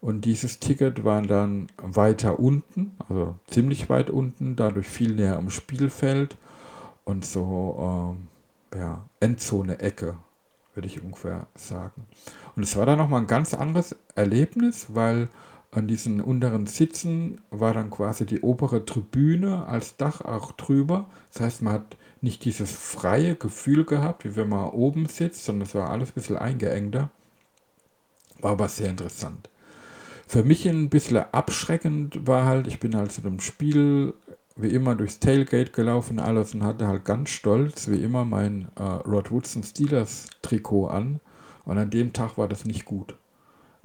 [0.00, 5.50] Und dieses Ticket war dann weiter unten, also ziemlich weit unten, dadurch viel näher am
[5.50, 6.36] Spielfeld
[7.04, 8.28] und so ähm,
[8.74, 10.16] ja, Endzone-Ecke,
[10.74, 12.06] würde ich ungefähr sagen.
[12.56, 15.28] Und es war dann nochmal ein ganz anderes Erlebnis, weil
[15.72, 21.08] an diesen unteren Sitzen war dann quasi die obere Tribüne als Dach auch drüber.
[21.32, 25.66] Das heißt, man hat nicht dieses freie Gefühl gehabt, wie wenn man oben sitzt, sondern
[25.68, 27.10] es war alles ein bisschen eingeengter.
[28.40, 29.48] War aber sehr interessant.
[30.26, 34.14] Für mich ein bisschen abschreckend war halt, ich bin halt zu dem Spiel
[34.62, 38.82] wie immer durchs Tailgate gelaufen alles und hatte halt ganz stolz wie immer mein äh,
[38.82, 41.20] Rod Woodson Steelers Trikot an.
[41.64, 43.16] Und an dem Tag war das nicht gut.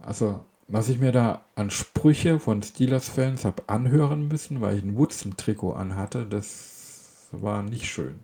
[0.02, 4.98] Also was ich mir da an Sprüche von Steelers-Fans habe anhören müssen, weil ich ein
[4.98, 8.24] Woodson-Trikot anhatte, das war nicht schön.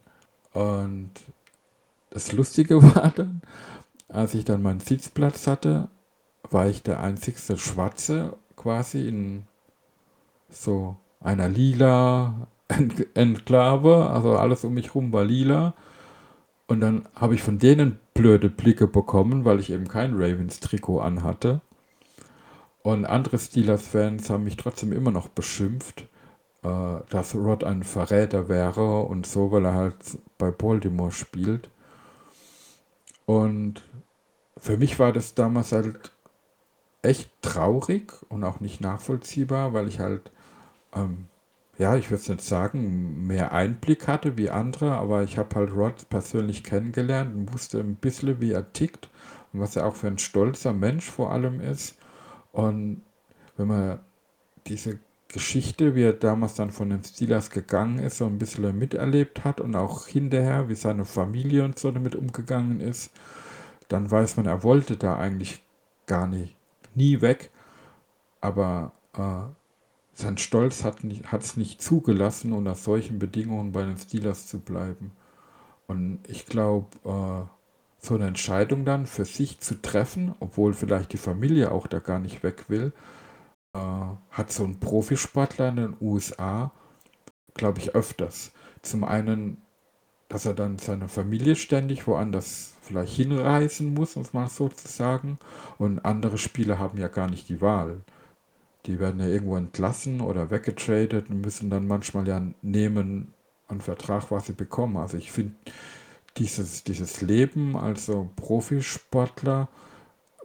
[0.54, 1.12] Und
[2.10, 3.42] das Lustige war dann,
[4.08, 5.90] als ich dann meinen Sitzplatz hatte,
[6.50, 9.44] war ich der einzigste Schwarze quasi in
[10.50, 12.48] so einer lila
[13.14, 15.74] Enklave, also alles um mich herum war lila.
[16.68, 21.62] Und dann habe ich von denen blöde Blicke bekommen, weil ich eben kein Ravens-Trikot anhatte.
[22.84, 26.08] Und andere Steelers-Fans haben mich trotzdem immer noch beschimpft,
[26.64, 29.96] äh, dass Rod ein Verräter wäre und so, weil er halt
[30.38, 31.70] bei Baltimore spielt.
[33.26, 33.84] Und
[34.58, 36.12] für mich war das damals halt
[37.02, 40.32] echt traurig und auch nicht nachvollziehbar, weil ich halt,
[40.96, 41.28] ähm,
[41.78, 45.72] ja, ich würde es nicht sagen, mehr Einblick hatte wie andere, aber ich habe halt
[45.74, 49.10] Rod persönlich kennengelernt und wusste ein bisschen, wie er tickt
[49.54, 51.98] und was er auch für ein stolzer Mensch vor allem ist.
[52.52, 53.02] Und
[53.58, 54.00] wenn man
[54.68, 59.44] diese Geschichte, wie er damals dann von den Steelers gegangen ist, so ein bisschen miterlebt
[59.44, 63.12] hat und auch hinterher, wie seine Familie und so damit umgegangen ist,
[63.88, 65.64] dann weiß man, er wollte da eigentlich
[66.06, 66.56] gar nicht,
[66.96, 67.50] nie weg.
[68.42, 69.44] Aber äh,
[70.14, 71.04] sein Stolz hat
[71.44, 75.12] es nicht zugelassen, unter solchen Bedingungen bei den Steelers zu bleiben.
[75.88, 81.18] Und ich glaube, äh, so eine Entscheidung dann für sich zu treffen, obwohl vielleicht die
[81.18, 82.94] Familie auch da gar nicht weg will,
[83.74, 83.80] äh,
[84.32, 86.72] hat so ein Profisportler in den USA,
[87.54, 88.52] glaube ich, öfters.
[88.82, 89.62] Zum einen,
[90.30, 94.88] dass er dann seine Familie ständig woanders vielleicht hinreisen muss, um es mal so zu
[94.88, 95.40] sagen.
[95.78, 98.02] Und andere Spieler haben ja gar nicht die Wahl.
[98.86, 103.34] Die werden ja irgendwo entlassen oder weggetradet und müssen dann manchmal ja nehmen
[103.68, 104.98] einen Vertrag, was sie bekommen.
[104.98, 105.56] Also ich finde,
[106.38, 109.68] dieses, dieses Leben als Profisportler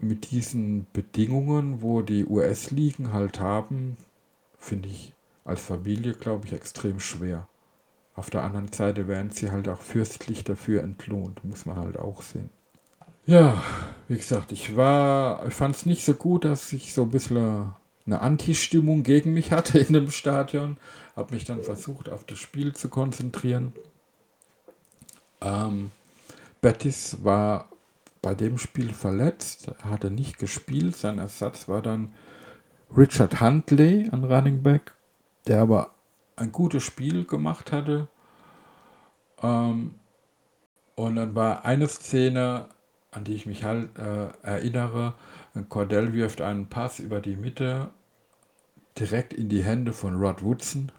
[0.01, 3.97] mit diesen Bedingungen, wo die US-Ligen halt haben,
[4.59, 5.13] finde ich
[5.45, 7.49] als Familie, glaube ich, extrem schwer.
[8.15, 12.23] Auf der anderen Seite werden sie halt auch fürstlich dafür entlohnt, muss man halt auch
[12.23, 12.51] sehen.
[13.27, 13.63] Ja,
[14.09, 17.75] wie gesagt, ich war, ich fand es nicht so gut, dass ich so ein bisschen
[18.07, 20.79] eine Anti-Stimmung gegen mich hatte in dem Stadion.
[21.15, 23.73] Habe mich dann versucht, auf das Spiel zu konzentrieren.
[25.41, 25.91] Ähm,
[26.61, 27.69] Bettis war
[28.23, 30.97] bei dem Spiel verletzt, hatte nicht gespielt.
[30.97, 32.13] Sein Ersatz war dann
[32.97, 34.95] Richard Huntley, ein Running Back,
[35.47, 35.91] der aber
[36.37, 38.09] ein gutes Spiel gemacht hatte.
[39.43, 39.95] Ähm,
[40.95, 42.67] und dann war eine Szene,
[43.11, 45.15] an die ich mich halt äh, erinnere.
[45.65, 47.91] Cordell wirft einen Pass über die Mitte
[48.99, 50.93] direkt in die Hände von Rod Woodson.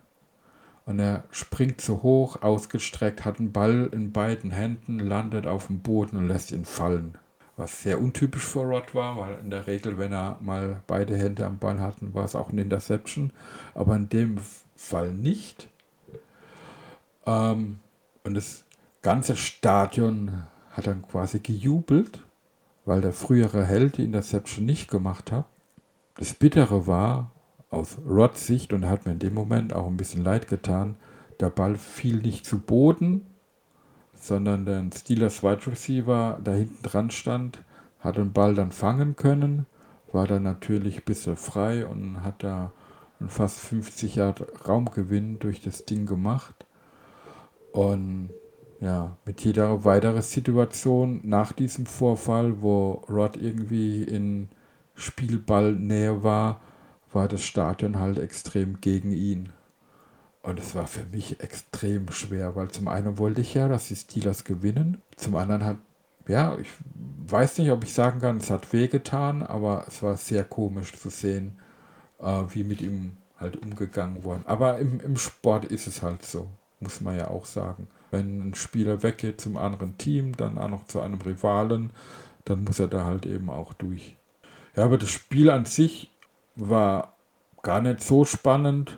[0.85, 5.81] Und er springt so hoch, ausgestreckt, hat einen Ball in beiden Händen, landet auf dem
[5.81, 7.17] Boden und lässt ihn fallen.
[7.57, 11.45] Was sehr untypisch für Rod war, weil in der Regel, wenn er mal beide Hände
[11.45, 13.33] am Ball hatten, war es auch eine Interception.
[13.73, 14.37] Aber in dem
[14.75, 15.67] Fall nicht.
[17.25, 17.79] Ähm,
[18.23, 18.63] und das
[19.01, 22.23] ganze Stadion hat dann quasi gejubelt,
[22.87, 25.45] weil der frühere Held die Interception nicht gemacht hat.
[26.15, 27.31] Das Bittere war,
[27.69, 30.95] aus Rods Sicht, und hat mir in dem Moment auch ein bisschen leid getan,
[31.41, 33.27] der Ball fiel nicht zu Boden,
[34.15, 37.59] sondern der Steelers Wide Receiver da hinten dran stand,
[37.99, 39.65] hat den Ball dann fangen können,
[40.13, 42.71] war dann natürlich ein bisschen frei und hat da
[43.19, 46.65] einen fast 50 Yard Raumgewinn durch das Ding gemacht.
[47.73, 48.29] Und
[48.79, 54.49] ja, mit jeder weiteren Situation nach diesem Vorfall, wo Rod irgendwie in
[54.95, 56.61] Spielballnähe war,
[57.11, 59.49] war das Stadion halt extrem gegen ihn.
[60.43, 63.95] Und es war für mich extrem schwer, weil zum einen wollte ich ja, dass die
[63.95, 65.01] Steelers gewinnen.
[65.15, 65.77] Zum anderen hat,
[66.27, 66.69] ja, ich
[67.27, 71.09] weiß nicht, ob ich sagen kann, es hat wehgetan, aber es war sehr komisch zu
[71.09, 71.59] sehen,
[72.19, 74.43] äh, wie mit ihm halt umgegangen worden.
[74.45, 76.47] Aber im, im Sport ist es halt so,
[76.79, 77.87] muss man ja auch sagen.
[78.11, 81.91] Wenn ein Spieler weggeht zum anderen Team, dann auch noch zu einem Rivalen,
[82.45, 84.15] dann muss er da halt eben auch durch.
[84.75, 86.11] Ja, aber das Spiel an sich
[86.55, 87.13] war
[87.61, 88.97] gar nicht so spannend.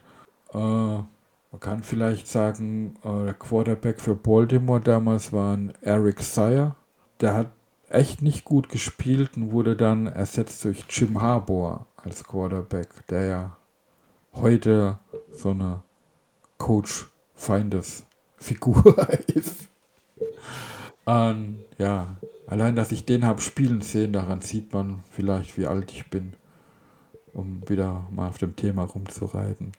[0.53, 6.75] Äh, man kann vielleicht sagen, äh, der Quarterback für Baltimore damals war ein Eric Sire.
[7.21, 7.51] Der hat
[7.89, 13.57] echt nicht gut gespielt und wurde dann ersetzt durch Jim Harbour als Quarterback, der ja
[14.33, 14.99] heute
[15.31, 15.81] so eine
[18.39, 19.69] Coach-Feindes-Figur ist.
[21.05, 22.17] Und ja,
[22.47, 26.33] allein, dass ich den habe spielen sehen, daran sieht man vielleicht, wie alt ich bin,
[27.33, 29.73] um wieder mal auf dem Thema rumzureiten.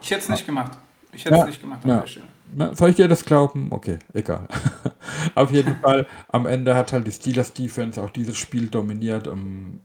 [0.00, 0.78] Ich hätte es nicht gemacht.
[1.12, 2.04] Ich hätte es Ja, nicht gemacht ja.
[2.46, 3.68] Na, soll ich dir das glauben?
[3.72, 4.48] Okay, egal.
[5.34, 9.26] Auf jeden Fall, am Ende hat halt die Steelers Defense auch dieses Spiel dominiert.
[9.26, 9.80] Ähm,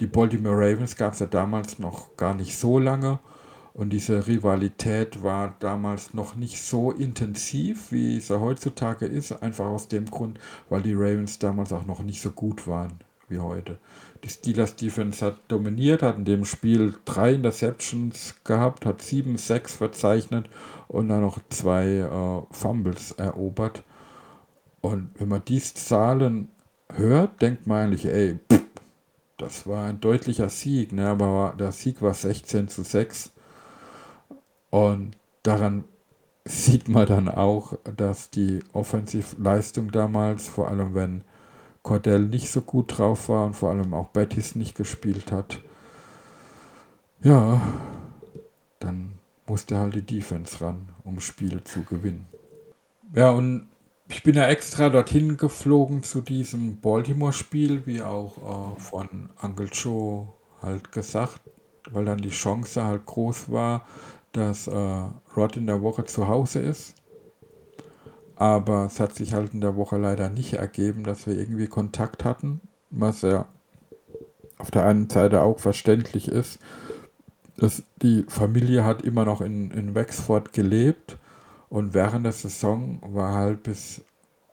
[0.00, 3.20] Die Baltimore Ravens gab es ja damals noch gar nicht so lange.
[3.78, 9.30] Und diese Rivalität war damals noch nicht so intensiv, wie sie heutzutage ist.
[9.40, 12.94] Einfach aus dem Grund, weil die Ravens damals auch noch nicht so gut waren
[13.28, 13.78] wie heute.
[14.24, 19.76] Die Steelers Defense hat dominiert, hat in dem Spiel drei Interceptions gehabt, hat sieben Sacks
[19.76, 20.50] verzeichnet
[20.88, 23.84] und dann noch zwei äh, Fumbles erobert.
[24.80, 26.48] Und wenn man diese Zahlen
[26.92, 28.64] hört, denkt man eigentlich, ey, pff,
[29.36, 31.06] das war ein deutlicher Sieg, ne?
[31.06, 33.34] aber der Sieg war 16 zu 6.
[34.70, 35.84] Und daran
[36.44, 41.24] sieht man dann auch, dass die Offensivleistung damals, vor allem wenn
[41.82, 45.60] Cordell nicht so gut drauf war und vor allem auch Bettis nicht gespielt hat,
[47.22, 47.60] ja,
[48.78, 52.26] dann musste halt die Defense ran, um Spiele zu gewinnen.
[53.14, 53.68] Ja, und
[54.08, 60.28] ich bin ja extra dorthin geflogen zu diesem Baltimore-Spiel, wie auch äh, von Uncle Joe
[60.62, 61.40] halt gesagt,
[61.90, 63.86] weil dann die Chance halt groß war,
[64.32, 65.04] dass äh,
[65.36, 66.94] Rod in der Woche zu Hause ist.
[68.36, 72.24] Aber es hat sich halt in der Woche leider nicht ergeben, dass wir irgendwie Kontakt
[72.24, 72.60] hatten,
[72.90, 73.46] was ja
[74.58, 76.60] auf der einen Seite auch verständlich ist.
[77.56, 81.16] Dass die Familie hat immer noch in, in Wexford gelebt
[81.68, 84.02] und während der Saison war halt bis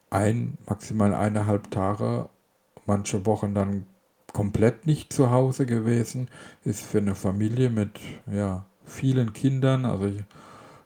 [0.09, 2.29] ein, maximal eineinhalb Tage,
[2.85, 3.85] manche Wochen dann
[4.33, 6.29] komplett nicht zu Hause gewesen.
[6.63, 7.99] Ist für eine Familie mit
[8.31, 10.11] ja, vielen Kindern, also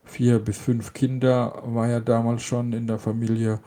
[0.03, 3.59] vier bis fünf Kinder war ja damals schon in der Familie.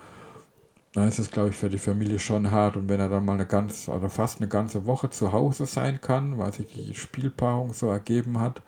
[0.92, 2.76] Da ist es, glaube ich, für die Familie schon hart.
[2.76, 6.00] Und wenn er dann mal eine ganz, oder fast eine ganze Woche zu Hause sein
[6.00, 8.60] kann, weil sich die Spielpaarung so ergeben hat,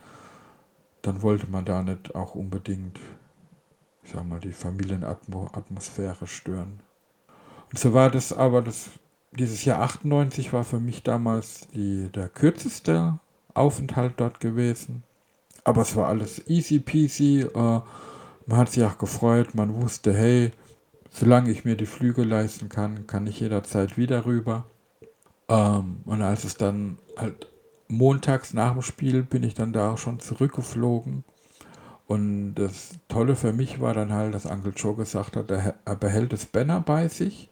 [1.03, 2.99] dann wollte man da nicht auch unbedingt,
[4.03, 6.81] ich sag mal, die Familienatmosphäre stören.
[7.71, 8.89] Und so war das aber, das,
[9.33, 13.19] dieses Jahr 98 war für mich damals die, der kürzeste
[13.53, 15.03] Aufenthalt dort gewesen.
[15.65, 17.41] Aber es war alles easy peasy.
[17.41, 17.81] Äh,
[18.47, 19.55] man hat sich auch gefreut.
[19.55, 20.53] Man wusste, hey,
[21.11, 24.67] solange ich mir die Flüge leisten kann, kann ich jederzeit wieder rüber.
[25.49, 27.49] Ähm, und als es dann halt
[27.89, 31.25] montags nach dem Spiel bin ich dann da auch schon zurückgeflogen.
[32.07, 35.97] Und das Tolle für mich war dann halt, dass Uncle Joe gesagt hat, er, er
[35.97, 37.49] behält das Banner bei sich.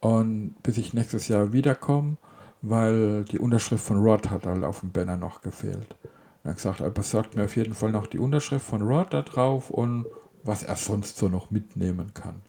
[0.00, 2.16] Und bis ich nächstes Jahr wiederkomme,
[2.62, 5.94] weil die Unterschrift von Rod hat halt auf dem Banner noch gefehlt.
[6.42, 9.22] Er hat gesagt, er besorgt mir auf jeden Fall noch die Unterschrift von Rod da
[9.22, 10.06] drauf und
[10.42, 12.42] was er sonst so noch mitnehmen kann.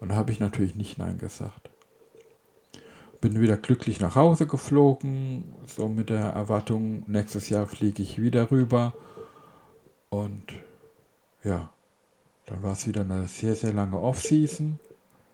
[0.00, 1.70] Und da habe ich natürlich nicht Nein gesagt.
[3.20, 8.50] Bin wieder glücklich nach Hause geflogen, so mit der Erwartung, nächstes Jahr fliege ich wieder
[8.50, 8.94] rüber.
[10.10, 10.52] Und
[11.42, 11.70] ja,
[12.46, 14.78] dann war es wieder eine sehr, sehr lange Off-Season.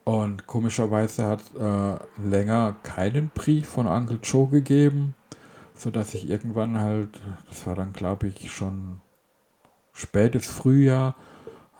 [0.05, 5.15] Und komischerweise hat äh, länger keinen Brief von Uncle Joe gegeben
[5.83, 9.01] so dass ich irgendwann halt, das war dann glaube ich schon
[9.93, 11.17] spätes Frühjahr,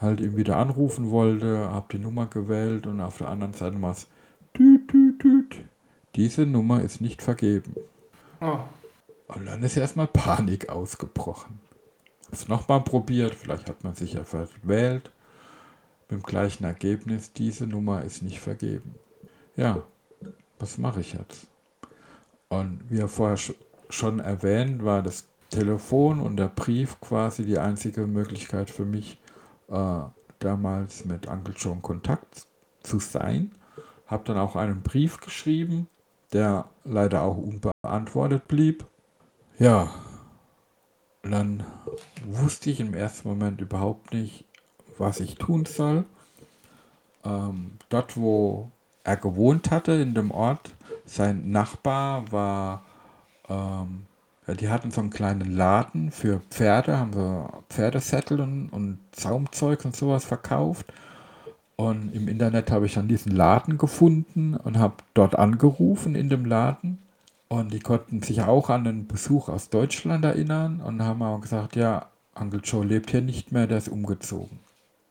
[0.01, 3.93] halt ihn wieder anrufen wollte, habe die Nummer gewählt und auf der anderen Seite war
[3.93, 4.09] es
[4.55, 5.65] tüt, tüt, tüt.
[6.17, 7.75] Diese Nummer ist nicht vergeben.
[8.41, 8.59] Oh.
[9.29, 11.61] Und dann ist erstmal Panik ausgebrochen.
[12.27, 15.11] Hab's nochmal probiert, vielleicht hat man sich ja verwählt.
[16.09, 18.97] Mit dem gleichen Ergebnis, diese Nummer ist nicht vergeben.
[19.57, 19.83] Ja,
[20.59, 21.47] was mache ich jetzt?
[22.49, 23.39] Und wie er vorher
[23.93, 29.19] schon erwähnt, war das Telefon und der Brief quasi die einzige Möglichkeit für mich,
[29.69, 30.01] äh,
[30.39, 32.47] damals mit Uncle Joe in Kontakt
[32.83, 33.53] zu sein.
[34.07, 35.89] Habe dann auch einen Brief geschrieben,
[36.33, 38.87] der leider auch unbeantwortet blieb.
[39.59, 39.91] Ja,
[41.23, 41.65] dann
[42.25, 44.45] wusste ich im ersten Moment überhaupt nicht,
[44.99, 46.05] was ich tun soll.
[47.25, 48.71] Ähm, dort, wo
[49.05, 50.71] er gewohnt hatte, in dem Ort,
[51.05, 52.85] sein Nachbar war,
[53.53, 54.07] ähm,
[54.57, 59.95] die hatten so einen kleinen Laden für Pferde, haben so Pferdesättel und, und Zaumzeug und
[59.95, 60.93] sowas verkauft.
[61.77, 66.45] Und im Internet habe ich dann diesen Laden gefunden und habe dort angerufen in dem
[66.45, 66.99] Laden.
[67.49, 71.77] Und die konnten sich auch an den Besuch aus Deutschland erinnern und haben auch gesagt,
[71.77, 74.61] ja, Uncle Joe lebt hier nicht mehr, der ist umgezogen.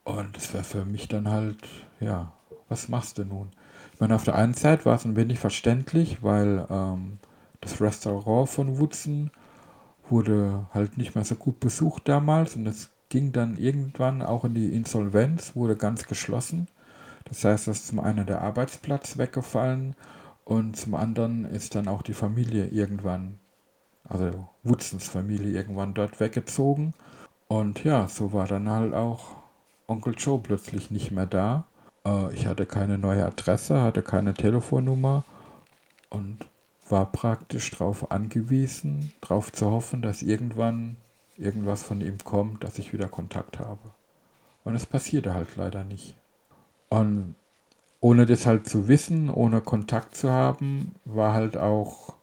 [0.04, 1.60] Und das wäre für mich dann halt,
[2.00, 2.32] ja,
[2.68, 3.52] was machst du nun?
[3.94, 7.20] Ich meine, auf der einen Seite war es ein wenig verständlich, weil ähm,
[7.62, 9.32] das Restaurant von Woodson
[10.09, 14.53] wurde halt nicht mehr so gut besucht damals und es ging dann irgendwann auch in
[14.53, 16.68] die Insolvenz, wurde ganz geschlossen.
[17.26, 19.95] Das heißt, dass zum einen der Arbeitsplatz weggefallen
[20.43, 23.39] und zum anderen ist dann auch die Familie irgendwann,
[24.03, 26.93] also Woodsons Familie irgendwann dort weggezogen.
[27.47, 29.36] Und ja, so war dann halt auch
[29.88, 31.66] Onkel Joe plötzlich nicht mehr da.
[32.05, 35.26] Äh, ich hatte keine neue Adresse, hatte keine Telefonnummer
[36.09, 36.45] und
[36.92, 40.98] war praktisch darauf angewiesen, darauf zu hoffen, dass irgendwann
[41.38, 43.92] irgendwas von ihm kommt, dass ich wieder Kontakt habe.
[44.64, 46.16] Und es passierte halt leider nicht.
[46.89, 47.36] Und
[48.00, 52.16] ohne das halt zu wissen, ohne Kontakt zu haben, war halt auch,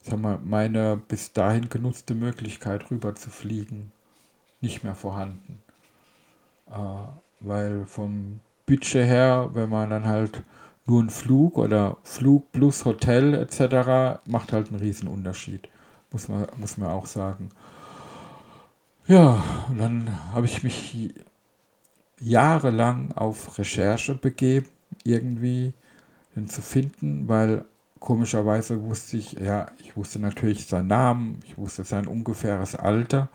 [0.00, 3.92] sag mal, meine bis dahin genutzte Möglichkeit rüber zu fliegen
[4.64, 5.62] nicht mehr vorhanden.
[6.66, 7.06] Äh,
[7.40, 10.42] weil vom Budget her, wenn man dann halt
[10.86, 14.20] nur ein Flug oder Flug plus Hotel etc.
[14.26, 15.68] macht halt einen riesen Unterschied,
[16.10, 17.50] muss man, muss man auch sagen.
[19.06, 21.14] Ja, und dann habe ich mich
[22.20, 24.68] jahrelang auf Recherche begeben,
[25.04, 25.74] irgendwie
[26.34, 27.64] den zu finden, weil
[28.00, 33.28] komischerweise wusste ich, ja, ich wusste natürlich seinen Namen, ich wusste sein ungefähres Alter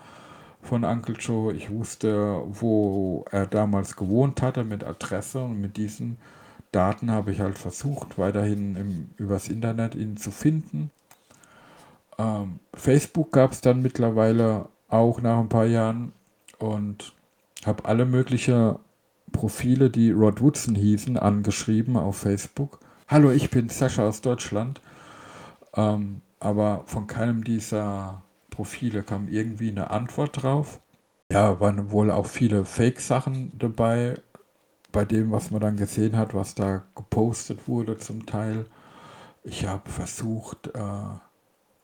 [0.61, 6.17] von Uncle Joe, ich wusste, wo er damals gewohnt hatte mit Adresse und mit diesen
[6.71, 10.91] Daten habe ich halt versucht, weiterhin im, übers Internet ihn zu finden.
[12.17, 16.13] Ähm, Facebook gab es dann mittlerweile auch nach ein paar Jahren
[16.59, 17.13] und
[17.65, 18.75] habe alle möglichen
[19.31, 22.79] Profile, die Rod Woodson hießen, angeschrieben auf Facebook.
[23.07, 24.81] Hallo, ich bin Sascha aus Deutschland.
[25.75, 30.79] Ähm, aber von keinem dieser Profile kam irgendwie eine Antwort drauf.
[31.31, 34.19] Ja, waren wohl auch viele Fake-Sachen dabei,
[34.91, 38.65] bei dem, was man dann gesehen hat, was da gepostet wurde zum Teil.
[39.43, 41.19] Ich habe versucht, äh,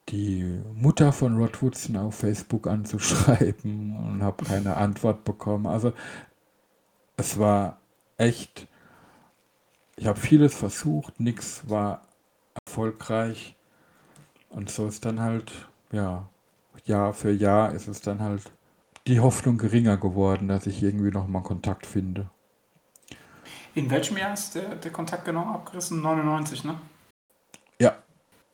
[0.10, 5.66] die Mutter von Rod Woodson auf Facebook anzuschreiben und habe keine Antwort bekommen.
[5.66, 5.94] Also
[7.18, 7.80] es war
[8.18, 8.68] echt,
[9.96, 12.02] ich habe vieles versucht, nichts war
[12.66, 13.56] erfolgreich.
[14.50, 15.52] Und so ist dann halt,
[15.92, 16.30] ja,
[16.86, 18.44] Jahr für Jahr ist es dann halt
[19.08, 22.30] die Hoffnung geringer geworden, dass ich irgendwie nochmal Kontakt finde.
[23.76, 26.02] In welchem Jahr ist der, der Kontakt genau abgerissen?
[26.02, 26.80] 99, ne?
[27.80, 27.98] Ja.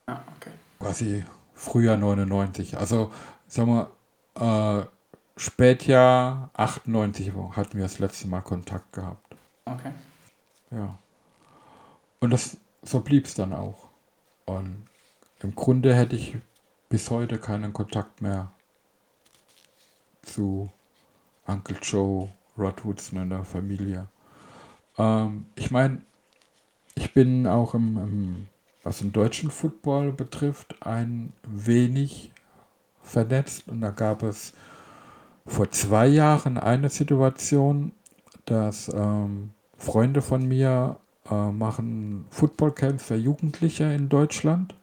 [0.08, 0.52] Ja, okay.
[0.80, 2.78] Quasi Frühjahr 99.
[2.78, 3.12] Also,
[3.48, 3.88] sagen
[4.36, 4.86] wir, äh,
[5.38, 9.36] Spätjahr 98 hatten wir das letzte Mal Kontakt gehabt.
[9.66, 9.92] Okay.
[10.72, 10.98] Ja.
[12.20, 13.90] Und das, so blieb es dann auch.
[14.46, 14.88] Und
[15.42, 16.38] im Grunde hätte ich
[16.90, 18.52] bis heute keinen Kontakt mehr
[20.24, 20.72] zu
[21.46, 24.08] Uncle Joe, Rod Woodson und der Familie.
[24.98, 26.02] Ähm, ich meine,
[26.96, 28.48] ich bin auch im, im,
[28.84, 32.32] was den deutschen Football betrifft, ein wenig
[33.02, 33.68] vernetzt.
[33.68, 34.54] Und da gab es
[35.46, 37.92] vor zwei Jahren eine Situation,
[38.46, 40.98] dass ähm, Freunde von mir
[41.30, 44.76] äh, machen Footballcamps für Jugendliche in Deutschland.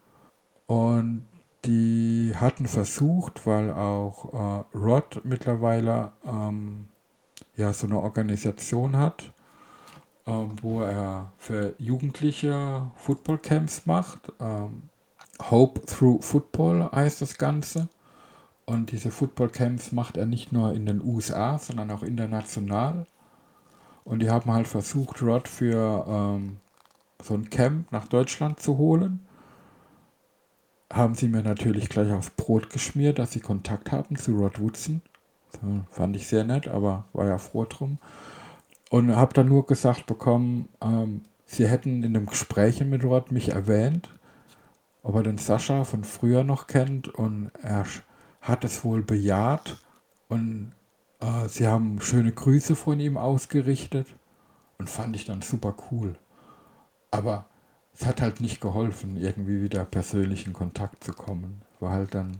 [0.67, 1.27] Und
[1.65, 6.89] die hatten versucht, weil auch äh, Rod mittlerweile ähm,
[7.57, 9.33] ja so eine Organisation hat,
[10.62, 14.33] wo er für Jugendliche Footballcamps macht.
[14.41, 14.83] Ähm,
[15.51, 17.89] Hope Through Football heißt das Ganze.
[18.66, 23.07] Und diese Footballcamps macht er nicht nur in den USA, sondern auch international.
[24.05, 26.59] Und die haben halt versucht, Rod für ähm,
[27.22, 29.26] so ein Camp nach Deutschland zu holen.
[30.93, 35.01] Haben sie mir natürlich gleich aufs Brot geschmiert, dass sie Kontakt hatten zu Rod Woodson.
[35.53, 37.99] So, fand ich sehr nett, aber war ja froh drum.
[38.91, 43.51] Und habe dann nur gesagt bekommen, ähm, sie hätten in dem Gespräch mit Rod mich
[43.51, 44.09] erwähnt,
[45.03, 47.84] ob er den Sascha von früher noch kennt und er
[48.41, 49.78] hat es wohl bejaht
[50.28, 50.72] und
[51.20, 54.07] äh, sie haben schöne Grüße von ihm ausgerichtet
[54.78, 56.14] und fand ich dann super cool.
[57.11, 57.47] Aber
[57.95, 61.62] es hat halt nicht geholfen, irgendwie wieder persönlich in Kontakt zu kommen.
[61.80, 62.39] War halt dann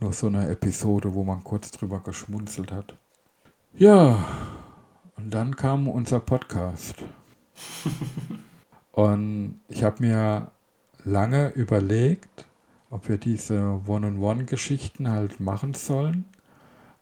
[0.00, 2.96] nur so eine Episode, wo man kurz drüber geschmunzelt hat.
[3.72, 4.24] Ja,
[5.20, 6.94] und dann kam unser Podcast.
[8.92, 10.50] und ich habe mir
[11.04, 12.46] lange überlegt,
[12.90, 16.24] ob wir diese One-on-One-Geschichten halt machen sollen.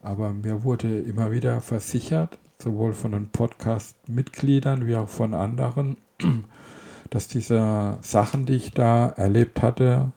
[0.01, 5.97] Aber mir wurde immer wieder versichert, sowohl von den Podcast-Mitgliedern wie auch von anderen,
[7.09, 10.11] dass diese Sachen, die ich da erlebt hatte,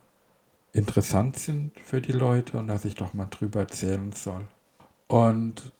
[0.72, 4.42] interessant sind für die Leute und dass ich doch mal drüber erzählen soll.
[5.06, 5.72] Und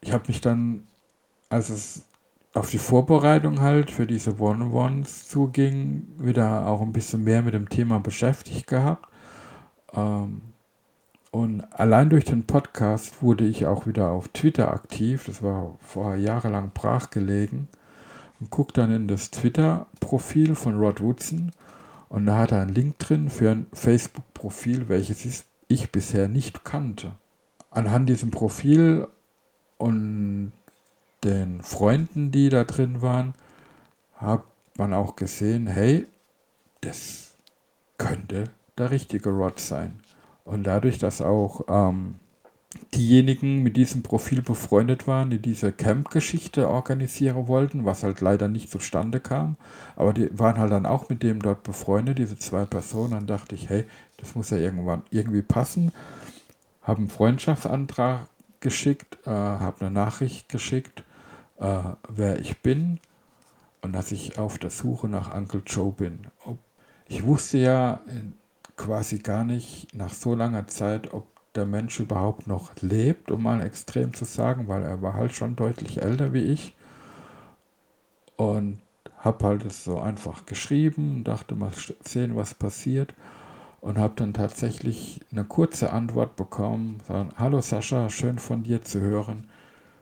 [0.00, 0.86] ich habe mich dann,
[1.48, 2.02] als es
[2.54, 7.68] auf die Vorbereitung halt für diese One-on-Ones zuging, wieder auch ein bisschen mehr mit dem
[7.68, 9.06] Thema beschäftigt gehabt.
[9.92, 10.40] Ähm,
[11.30, 15.24] und allein durch den Podcast wurde ich auch wieder auf Twitter aktiv.
[15.26, 17.68] Das war vorher jahrelang brachgelegen.
[18.40, 21.52] Und guck dann in das Twitter-Profil von Rod Woodson.
[22.08, 27.12] Und da hat er einen Link drin für ein Facebook-Profil, welches ich bisher nicht kannte.
[27.70, 29.08] Anhand diesem Profil
[29.76, 30.52] und
[31.24, 33.34] den Freunden, die da drin waren,
[34.14, 34.44] hat
[34.76, 36.06] man auch gesehen, hey,
[36.80, 37.34] das
[37.98, 38.44] könnte
[38.78, 40.00] der richtige Rod sein.
[40.44, 42.16] Und dadurch, dass auch ähm,
[42.94, 48.70] diejenigen mit diesem Profil befreundet waren, die diese Camp-Geschichte organisieren wollten, was halt leider nicht
[48.70, 49.56] zustande kam,
[49.96, 53.54] aber die waren halt dann auch mit dem dort befreundet, diese zwei Personen, dann dachte
[53.54, 53.84] ich, hey,
[54.18, 55.92] das muss ja irgendwann irgendwie passen,
[56.82, 58.28] habe einen Freundschaftsantrag
[58.66, 61.04] geschickt, äh, habe eine Nachricht geschickt,
[61.60, 62.98] äh, wer ich bin
[63.80, 66.26] und dass ich auf der Suche nach Uncle Joe bin.
[67.06, 68.00] Ich wusste ja
[68.76, 73.62] quasi gar nicht nach so langer Zeit, ob der Mensch überhaupt noch lebt, um mal
[73.62, 76.74] extrem zu sagen, weil er war halt schon deutlich älter wie ich.
[78.34, 78.80] Und
[79.18, 81.70] habe halt es so einfach geschrieben, dachte mal
[82.04, 83.14] sehen, was passiert.
[83.80, 89.00] Und habe dann tatsächlich eine kurze Antwort bekommen, sagen, hallo Sascha, schön von dir zu
[89.00, 89.48] hören.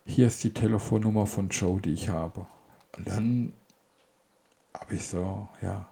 [0.06, 2.46] Hier ist die Telefonnummer von Joe, die ich habe.
[2.96, 3.52] Und dann
[4.72, 5.88] habe ich so, ja,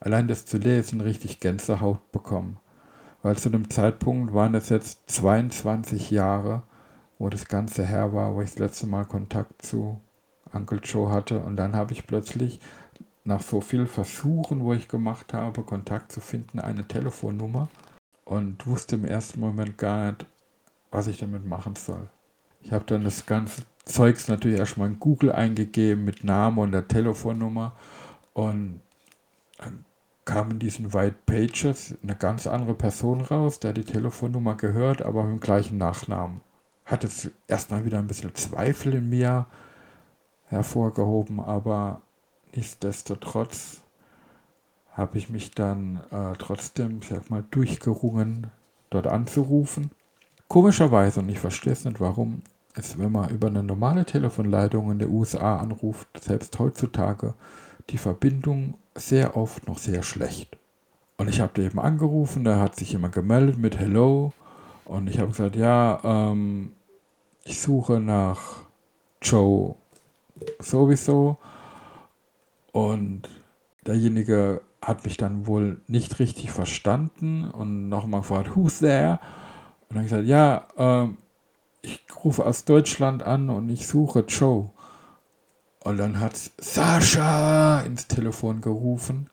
[0.00, 2.58] allein das zu lesen richtig Gänsehaut bekommen.
[3.22, 6.62] Weil zu dem Zeitpunkt waren es jetzt 22 Jahre,
[7.18, 10.00] wo das Ganze her war, wo ich das letzte Mal Kontakt zu
[10.52, 11.40] Uncle Joe hatte.
[11.40, 12.60] Und dann habe ich plötzlich
[13.26, 17.68] nach so vielen Versuchen, wo ich gemacht habe, Kontakt zu finden, eine Telefonnummer
[18.24, 20.26] und wusste im ersten Moment gar nicht,
[20.90, 22.08] was ich damit machen soll.
[22.60, 26.88] Ich habe dann das ganze Zeugs natürlich erstmal in Google eingegeben mit Namen und der
[26.88, 27.72] Telefonnummer
[28.32, 28.80] und
[29.58, 29.84] dann
[30.24, 35.22] kam in diesen White Pages eine ganz andere Person raus, der die Telefonnummer gehört, aber
[35.22, 36.40] mit dem gleichen Nachnamen.
[36.84, 39.46] Hat es erstmal wieder ein bisschen Zweifel in mir
[40.48, 42.02] hervorgehoben, aber
[42.54, 43.82] nichtsdestotrotz
[44.92, 48.48] habe ich mich dann äh, trotzdem, ich sag mal, durchgerungen,
[48.90, 49.90] dort anzurufen.
[50.48, 52.42] Komischerweise, und ich verstehe es nicht warum,
[52.74, 57.34] ist, wenn man über eine normale Telefonleitung in der USA anruft, selbst heutzutage,
[57.90, 60.56] die Verbindung sehr oft noch sehr schlecht.
[61.18, 64.32] Und ich habe eben angerufen, da hat sich jemand gemeldet mit Hello
[64.84, 66.72] und ich habe gesagt, ja, ähm,
[67.44, 68.62] ich suche nach
[69.22, 69.76] Joe
[70.58, 71.38] sowieso
[72.76, 73.22] und
[73.86, 79.18] derjenige hat mich dann wohl nicht richtig verstanden und nochmal gefragt, who's there?
[79.88, 81.16] Und dann gesagt, ja, ähm,
[81.80, 84.68] ich rufe aus Deutschland an und ich suche Joe.
[85.84, 89.30] Und dann hat Sascha ins Telefon gerufen.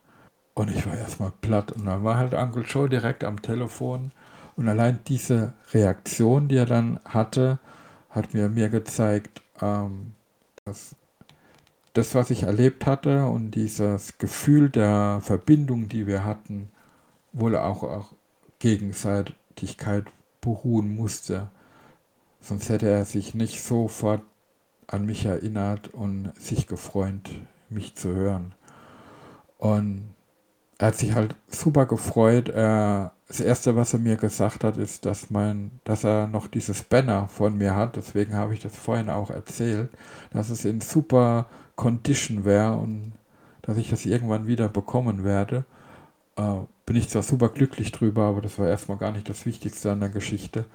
[0.54, 1.74] Und ich war erstmal platt.
[1.74, 4.14] Und dann war halt Uncle Joe direkt am Telefon.
[4.56, 7.60] Und allein diese Reaktion, die er dann hatte,
[8.10, 10.14] hat mir mir gezeigt, ähm,
[10.64, 10.96] dass
[11.94, 16.70] das, was ich erlebt hatte und dieses Gefühl der Verbindung, die wir hatten,
[17.32, 18.16] wohl auch auf
[18.60, 20.06] Gegenseitigkeit
[20.42, 21.50] beruhen musste.
[22.42, 24.22] Sonst hätte er sich nicht sofort
[24.88, 27.30] an mich erinnert und sich gefreut,
[27.70, 28.54] mich zu hören.
[29.58, 30.14] Und
[30.78, 32.50] er hat sich halt super gefreut.
[32.50, 37.28] Das erste, was er mir gesagt hat, ist, dass mein, dass er noch dieses Banner
[37.30, 37.96] von mir hat.
[37.96, 39.90] Deswegen habe ich das vorhin auch erzählt,
[40.32, 43.14] dass es in super Condition wäre und
[43.62, 45.66] dass ich das irgendwann wieder bekommen werde.
[46.36, 46.56] Äh,
[46.86, 50.02] bin ich zwar super glücklich drüber, aber das war erstmal gar nicht das Wichtigste an
[50.02, 50.66] der Geschichte.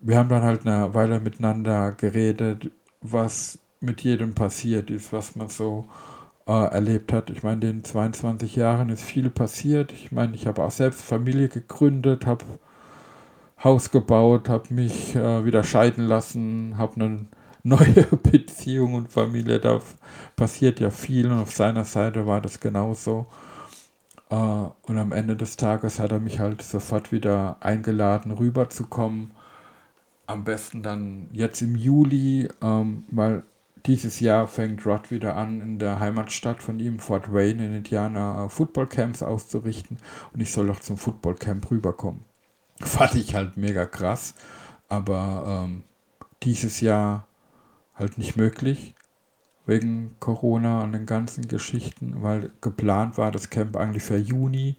[0.00, 2.70] Wir haben dann halt eine Weile miteinander geredet,
[3.00, 5.88] was mit jedem passiert ist, was man so
[6.46, 7.30] äh, erlebt hat.
[7.30, 9.92] Ich meine, in den 22 Jahren ist viel passiert.
[9.92, 12.44] Ich meine, ich habe auch selbst Familie gegründet, habe
[13.62, 17.26] Haus gebaut, habe mich äh, wieder scheiden lassen, habe eine
[17.62, 19.60] neue Beziehung und Familie.
[19.60, 19.80] Da
[20.36, 23.26] passiert ja viel und auf seiner Seite war das genauso.
[24.30, 29.32] Äh, und am Ende des Tages hat er mich halt sofort wieder eingeladen, rüberzukommen.
[30.26, 33.42] Am besten dann jetzt im Juli, ähm, weil
[33.86, 38.46] dieses Jahr fängt Rod wieder an, in der Heimatstadt von ihm, Fort Wayne, in Indiana,
[38.46, 39.98] äh, Footballcamps auszurichten.
[40.32, 42.24] Und ich soll auch zum Footballcamp rüberkommen.
[42.80, 44.34] Fand ich halt mega krass.
[44.88, 45.84] Aber ähm,
[46.42, 47.26] dieses Jahr
[48.02, 48.94] halt nicht möglich.
[49.64, 52.22] Wegen Corona und den ganzen Geschichten.
[52.22, 54.76] Weil geplant war das Camp eigentlich für Juni.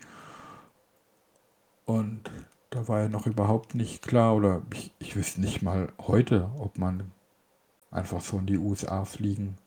[1.85, 2.29] Und
[2.69, 4.35] da war ja noch überhaupt nicht klar.
[4.35, 7.11] Oder ich, ich wüsste nicht mal heute, ob man
[7.89, 9.57] einfach so in die USA fliegen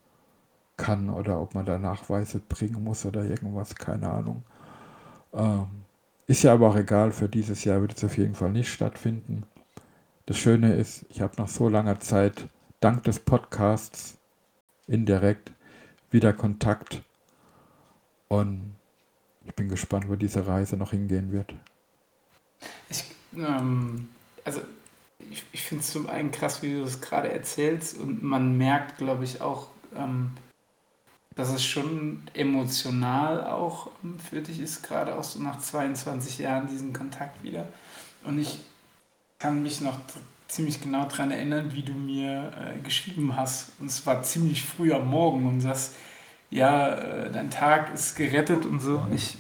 [0.76, 4.42] kann oder ob man da Nachweise bringen muss oder irgendwas, keine Ahnung.
[5.32, 5.66] Ähm,
[6.26, 9.44] ist ja aber auch egal, für dieses Jahr wird es auf jeden Fall nicht stattfinden.
[10.26, 12.48] Das Schöne ist, ich habe nach so langer Zeit,
[12.80, 14.16] dank des Podcasts,
[14.86, 15.52] indirekt
[16.10, 17.02] wieder Kontakt
[18.28, 18.76] und
[19.44, 21.54] ich bin gespannt, wo diese Reise noch hingehen wird.
[22.88, 23.04] Ich,
[23.36, 24.08] ähm,
[24.44, 24.60] also
[25.30, 28.98] ich, ich finde es zum einen krass, wie du das gerade erzählst und man merkt,
[28.98, 30.32] glaube ich, auch, ähm,
[31.34, 36.68] dass es schon emotional auch ähm, für dich ist, gerade auch so nach 22 Jahren
[36.68, 37.68] diesen Kontakt wieder.
[38.24, 38.60] Und ich
[39.38, 39.98] kann mich noch
[40.48, 43.72] ziemlich genau daran erinnern, wie du mir äh, geschrieben hast.
[43.80, 45.94] Und es war ziemlich früh am Morgen und sagst,
[46.50, 48.98] ja, äh, dein Tag ist gerettet und so.
[48.98, 49.36] Und ich,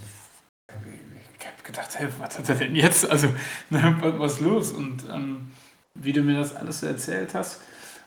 [0.68, 3.08] ich habe gedacht, hey, was hat er denn jetzt?
[3.08, 3.28] Also,
[3.70, 4.72] ne, was ist los?
[4.72, 5.52] Und ähm,
[5.94, 7.60] wie du mir das alles so erzählt hast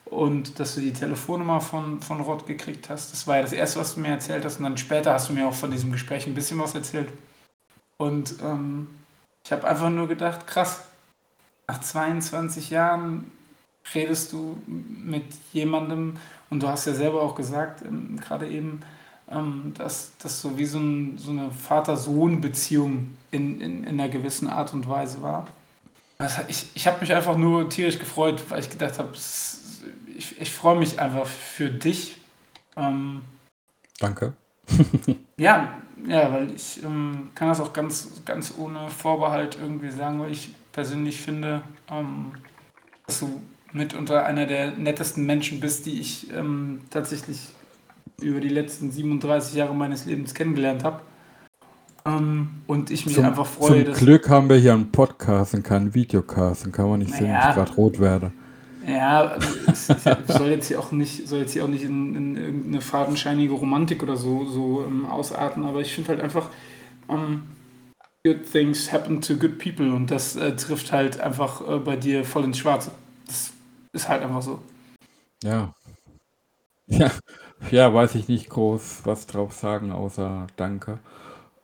[0.05, 3.11] und dass du die Telefonnummer von, von Rod gekriegt hast.
[3.11, 4.57] Das war ja das Erste, was du mir erzählt hast.
[4.57, 7.09] Und dann später hast du mir auch von diesem Gespräch ein bisschen was erzählt.
[7.97, 8.87] Und ähm,
[9.43, 10.88] ich habe einfach nur gedacht, krass,
[11.69, 13.29] nach 22 Jahren
[13.93, 16.17] redest du mit jemandem
[16.49, 18.81] und du hast ja selber auch gesagt, ähm, gerade eben,
[19.29, 24.47] ähm, dass das so wie so, ein, so eine Vater-Sohn-Beziehung in, in, in einer gewissen
[24.47, 25.47] Art und Weise war.
[26.17, 29.09] Also ich, ich habe mich einfach nur tierisch gefreut, weil ich gedacht habe,
[30.17, 32.17] ich, ich freue mich einfach für dich.
[32.77, 33.21] Ähm,
[33.99, 34.33] Danke.
[35.37, 40.31] ja, ja, weil ich ähm, kann das auch ganz, ganz ohne Vorbehalt irgendwie sagen, weil
[40.31, 41.61] ich persönlich finde,
[41.91, 42.31] ähm,
[43.05, 43.41] dass du
[43.73, 47.49] mitunter einer der nettesten Menschen bist, die ich ähm, tatsächlich
[48.21, 51.01] über die letzten 37 Jahre meines Lebens kennengelernt habe.
[52.05, 53.85] Ähm, und ich mich zum, einfach freue.
[53.85, 57.27] Zum Glück haben wir hier einen Podcast und keinen Videocast und kann man nicht sehen,
[57.27, 58.31] naja, dass ich gerade rot werde.
[58.87, 59.35] Ja,
[59.67, 59.87] es,
[60.27, 64.01] soll jetzt hier auch nicht, soll jetzt hier auch nicht in, in irgendeine fadenscheinige Romantik
[64.01, 66.49] oder so, so um, ähm, ausarten, aber ich finde halt einfach,
[67.07, 67.41] um, ähm,
[68.25, 72.25] good things happen to good people und das äh, trifft halt einfach äh, bei dir
[72.25, 72.91] voll ins Schwarze.
[73.27, 73.51] Das
[73.93, 74.61] ist halt einfach so.
[75.43, 75.73] Ja.
[76.87, 77.11] Ja,
[77.71, 80.99] ja, weiß ich nicht groß was drauf sagen, außer Danke.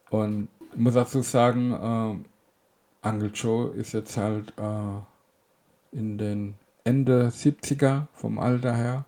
[0.09, 7.29] Und ich muss dazu sagen, äh, Uncle Joe ist jetzt halt äh, in den Ende
[7.29, 9.05] 70er vom Alter her.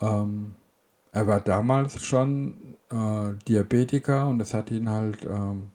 [0.00, 0.54] Ähm,
[1.12, 5.72] er war damals schon äh, Diabetiker und das hat ihn halt ähm,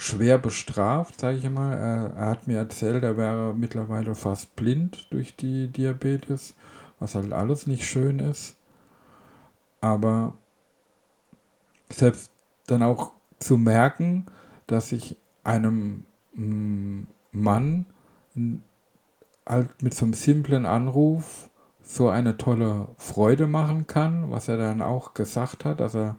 [0.00, 1.74] schwer bestraft, sage ich mal.
[1.74, 6.54] Er, er, hat mir erzählt, er wäre mittlerweile fast blind durch die Diabetes,
[6.98, 8.56] was halt alles nicht schön ist.
[9.82, 10.34] Aber
[11.90, 12.30] selbst
[12.66, 14.26] dann auch zu merken,
[14.66, 17.02] dass ich einem mm,
[17.32, 17.84] Mann
[19.46, 21.50] halt mit so einem simplen Anruf
[21.82, 26.16] so eine tolle Freude machen kann, was er dann auch gesagt hat, dass er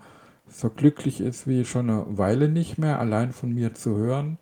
[0.51, 4.37] so glücklich ist wie schon eine Weile nicht mehr, allein von mir zu hören.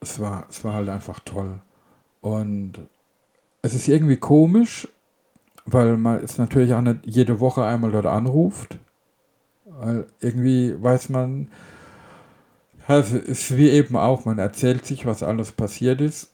[0.00, 1.60] Es war, es war halt einfach toll.
[2.20, 2.74] Und
[3.62, 4.88] es ist irgendwie komisch,
[5.64, 8.78] weil man es natürlich auch nicht jede Woche einmal dort anruft.
[9.64, 11.48] Weil irgendwie weiß man,
[12.86, 16.32] also ist wie eben auch, man erzählt sich, was alles passiert ist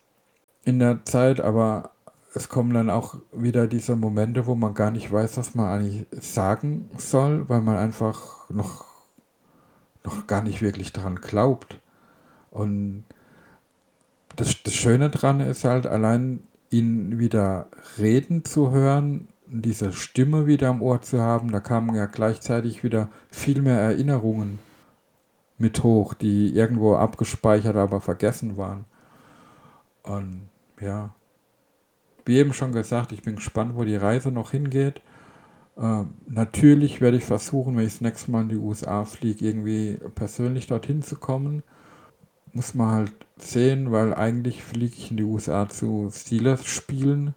[0.64, 1.92] in der Zeit, aber
[2.34, 6.06] es kommen dann auch wieder diese Momente, wo man gar nicht weiß, was man eigentlich
[6.20, 8.90] sagen soll, weil man einfach noch
[10.04, 11.78] noch gar nicht wirklich daran glaubt.
[12.50, 13.04] Und
[14.36, 17.66] das, das Schöne daran ist halt, allein ihn wieder
[17.98, 23.08] reden zu hören, diese Stimme wieder am Ohr zu haben, da kamen ja gleichzeitig wieder
[23.30, 24.60] viel mehr Erinnerungen
[25.58, 28.84] mit hoch, die irgendwo abgespeichert, aber vergessen waren.
[30.02, 30.48] Und
[30.80, 31.10] ja,
[32.30, 35.02] wie eben schon gesagt, ich bin gespannt, wo die Reise noch hingeht.
[35.76, 39.98] Äh, natürlich werde ich versuchen, wenn ich das nächste Mal in die USA fliege, irgendwie
[40.14, 41.64] persönlich dorthin zu kommen.
[42.52, 47.34] Muss man halt sehen, weil eigentlich fliege ich in die USA zu Steelers spielen.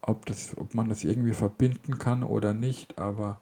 [0.00, 3.38] Ob, das, ob man das irgendwie verbinden kann oder nicht, aber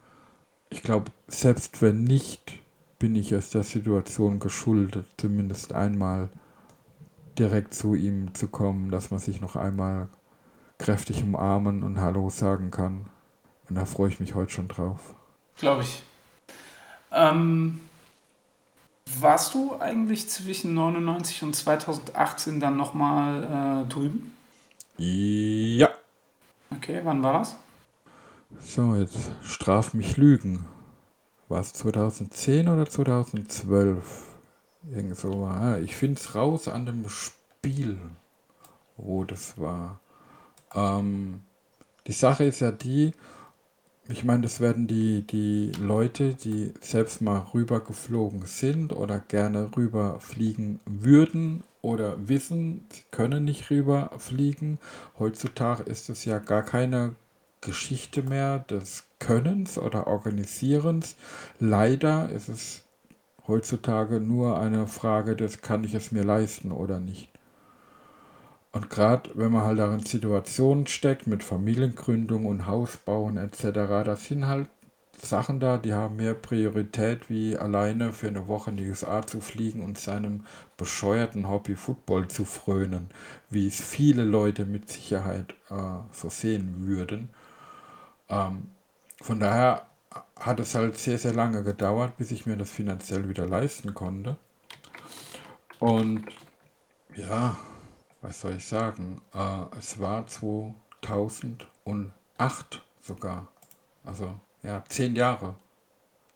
[0.69, 2.59] ich glaube, selbst wenn nicht,
[2.99, 6.27] bin ich es der Situation geschuldet, zumindest einmal
[7.39, 10.09] direkt zu ihm zu kommen, dass man sich noch einmal
[10.79, 13.05] kräftig umarmen und Hallo sagen kann.
[13.69, 15.13] Und da freue ich mich heute schon drauf.
[15.57, 16.01] Glaube ich.
[17.11, 17.81] Ähm,
[19.19, 24.35] warst du eigentlich zwischen 99 und 2018 dann nochmal äh, drüben?
[24.97, 25.89] Ja.
[26.71, 27.55] Okay, wann war das?
[28.61, 30.65] So, jetzt straf mich Lügen.
[31.47, 33.97] War es 2010 oder 2012?
[34.91, 35.45] Irgend so.
[35.45, 37.99] Ah, ich finde es raus an dem Spiel,
[38.97, 39.99] wo das war.
[40.75, 41.41] Ähm,
[42.07, 43.13] die Sache ist ja die,
[44.07, 50.79] ich meine, das werden die, die Leute, die selbst mal rübergeflogen sind oder gerne rüberfliegen
[50.85, 54.79] würden oder wissen, sie können nicht rüberfliegen.
[55.19, 57.15] Heutzutage ist es ja gar keine
[57.61, 61.15] Geschichte mehr des Könnens oder Organisierens.
[61.59, 62.83] Leider ist es
[63.47, 67.29] heutzutage nur eine Frage des, kann ich es mir leisten oder nicht.
[68.71, 73.63] Und gerade wenn man halt darin Situationen steckt mit Familiengründung und Hausbauen etc.,
[74.05, 74.67] das sind halt
[75.21, 79.41] Sachen da, die haben mehr Priorität, wie alleine für eine Woche in die USA zu
[79.41, 80.45] fliegen und seinem
[80.77, 83.09] bescheuerten Hobby Football zu frönen,
[83.49, 85.75] wie es viele Leute mit Sicherheit äh,
[86.13, 87.29] so sehen würden.
[88.29, 88.71] Ähm,
[89.21, 89.87] von daher
[90.39, 94.37] hat es halt sehr, sehr lange gedauert, bis ich mir das finanziell wieder leisten konnte.
[95.79, 96.25] Und
[97.15, 97.57] ja,
[98.21, 99.21] was soll ich sagen?
[99.33, 103.47] Äh, es war 2008 sogar.
[104.03, 105.55] Also ja, zehn Jahre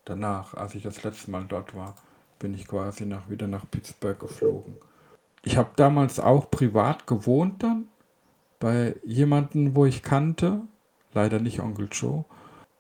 [0.06, 1.96] danach, als ich das letzte Mal dort war,
[2.40, 4.76] bin ich quasi nach, wieder nach Pittsburgh geflogen.
[5.44, 7.88] Ich habe damals auch privat gewohnt dann
[8.60, 10.62] bei jemandem, wo ich kannte.
[11.14, 12.26] Leider nicht Onkel Joe.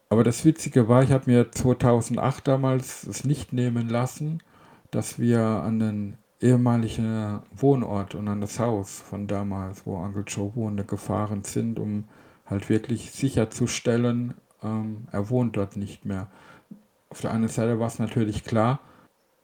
[0.09, 4.41] Aber das Witzige war, ich habe mir 2008 damals es nicht nehmen lassen,
[4.91, 10.51] dass wir an den ehemaligen Wohnort und an das Haus von damals, wo Uncle Joe
[10.55, 12.05] wohnte, gefahren sind, um
[12.45, 16.27] halt wirklich sicherzustellen, ähm, er wohnt dort nicht mehr.
[17.09, 18.79] Auf der einen Seite war es natürlich klar,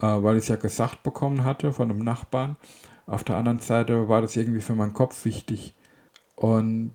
[0.02, 2.58] äh, weil ich es ja gesagt bekommen hatte von einem Nachbarn.
[3.06, 5.74] Auf der anderen Seite war das irgendwie für meinen Kopf wichtig.
[6.36, 6.94] Und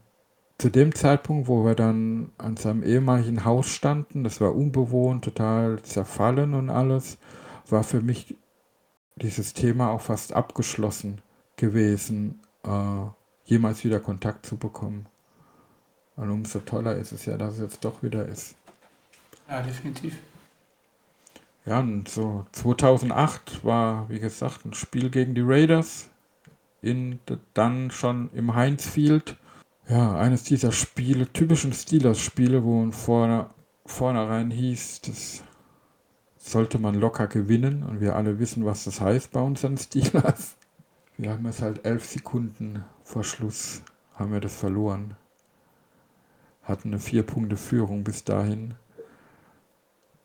[0.58, 5.82] zu dem Zeitpunkt, wo wir dann an seinem ehemaligen Haus standen, das war unbewohnt, total
[5.82, 7.18] zerfallen und alles,
[7.68, 8.36] war für mich
[9.16, 11.20] dieses Thema auch fast abgeschlossen
[11.56, 13.06] gewesen, äh,
[13.44, 15.06] jemals wieder Kontakt zu bekommen.
[16.16, 18.54] Und umso toller ist es ja, dass es jetzt doch wieder ist.
[19.48, 20.16] Ja, definitiv.
[21.66, 26.08] Ja, und so 2008 war, wie gesagt, ein Spiel gegen die Raiders.
[26.82, 27.18] In,
[27.54, 29.36] dann schon im Heinz Field.
[29.88, 33.50] Ja, eines dieser Spiele, typischen Steelers-Spiele, wo vorne,
[33.86, 35.42] vornherein hieß, das
[36.44, 40.56] sollte man locker gewinnen und wir alle wissen, was das heißt bei unseren Steelers.
[41.16, 43.82] Wir haben es halt elf Sekunden vor Schluss,
[44.14, 45.16] haben wir das verloren.
[46.62, 48.74] Hatten eine vier Punkte Führung bis dahin.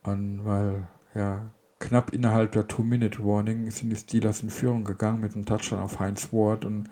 [0.04, 5.46] Und weil, ja, knapp innerhalb der Two-Minute-Warning sind die Steelers in Führung gegangen mit einem
[5.46, 6.90] Touchdown auf Heinz Ward und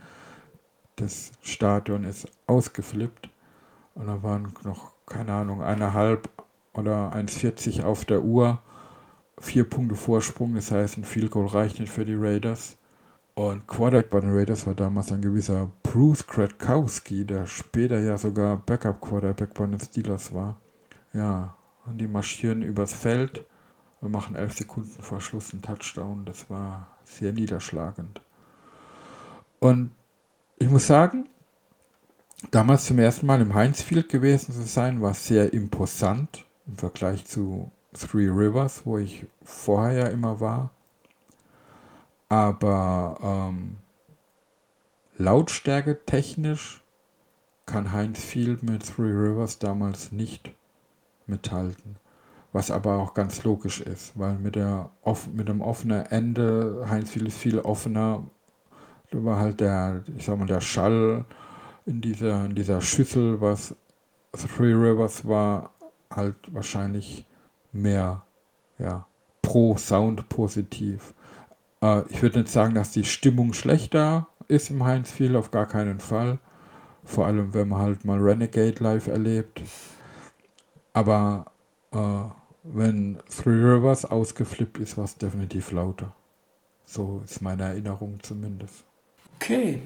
[0.95, 3.29] das Stadion ist ausgeflippt.
[3.93, 6.29] Und da waren noch, keine Ahnung, eineinhalb
[6.73, 8.61] oder 1,40 auf der Uhr
[9.39, 12.77] vier Punkte Vorsprung, das heißt, ein Field Goal reicht nicht für die Raiders.
[13.35, 18.57] Und Quarterback bei den Raiders war damals ein gewisser Bruce Kratkowski, der später ja sogar
[18.57, 20.59] Backup Quarterback bei den Steelers war.
[21.13, 21.55] Ja,
[21.85, 23.45] und die marschieren übers Feld
[24.01, 26.25] und machen elf Sekunden vor Schluss einen Touchdown.
[26.25, 28.21] Das war sehr niederschlagend.
[29.59, 29.91] Und
[30.57, 31.29] ich muss sagen,
[32.49, 37.25] damals zum ersten Mal im Heinz Field gewesen zu sein, war sehr imposant im Vergleich
[37.25, 40.71] zu Three Rivers, wo ich vorher ja immer war.
[42.29, 43.77] Aber ähm,
[45.17, 46.83] Lautstärke technisch
[47.65, 50.53] kann Heinz Field mit Three Rivers damals nicht
[51.25, 51.97] mithalten.
[52.53, 54.89] was aber auch ganz logisch ist, weil mit, der,
[55.33, 58.23] mit dem offenen Ende, Heinz viel ist viel offener,
[59.11, 61.25] da war halt der, ich sag mal, der Schall
[61.85, 63.75] in dieser, in dieser Schüssel, was
[64.31, 65.71] Three Rivers war,
[66.09, 67.25] halt wahrscheinlich
[67.71, 68.23] mehr
[68.79, 69.05] ja,
[69.41, 71.13] pro Sound positiv.
[71.81, 75.67] Äh, ich würde nicht sagen, dass die Stimmung schlechter ist im Heinz Field, auf gar
[75.67, 76.39] keinen Fall.
[77.03, 79.61] Vor allem, wenn man halt mal Renegade live erlebt.
[80.93, 81.45] Aber
[81.91, 81.97] äh,
[82.63, 86.13] wenn Three Rivers ausgeflippt ist, war es definitiv lauter.
[86.85, 88.83] So ist meine Erinnerung zumindest.
[89.35, 89.81] Okay.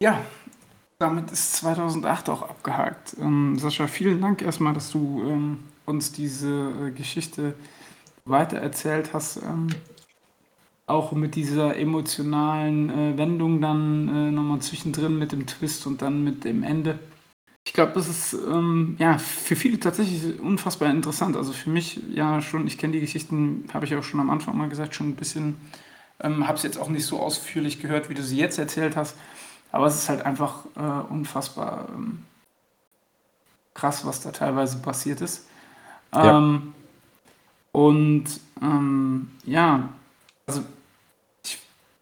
[0.00, 0.22] Ja,
[0.98, 3.16] damit ist 2008 auch abgehakt.
[3.20, 7.54] Ähm, Sascha, vielen Dank erstmal, dass du ähm, uns diese äh, Geschichte
[8.24, 9.38] weitererzählt hast.
[9.38, 9.68] Ähm,
[10.86, 16.22] auch mit dieser emotionalen äh, Wendung dann äh, nochmal zwischendrin mit dem Twist und dann
[16.22, 16.98] mit dem Ende.
[17.66, 21.36] Ich glaube, das ist ähm, ja für viele tatsächlich unfassbar interessant.
[21.36, 24.56] Also für mich ja schon, ich kenne die Geschichten, habe ich auch schon am Anfang
[24.58, 25.56] mal gesagt, schon ein bisschen,
[26.20, 29.16] ähm, habe es jetzt auch nicht so ausführlich gehört, wie du sie jetzt erzählt hast.
[29.72, 32.22] Aber es ist halt einfach äh, unfassbar ähm,
[33.72, 35.46] krass, was da teilweise passiert ist.
[36.14, 36.74] Ähm,
[37.72, 38.24] und
[38.62, 39.88] ähm, ja,
[40.46, 40.62] also
[41.44, 41.58] ich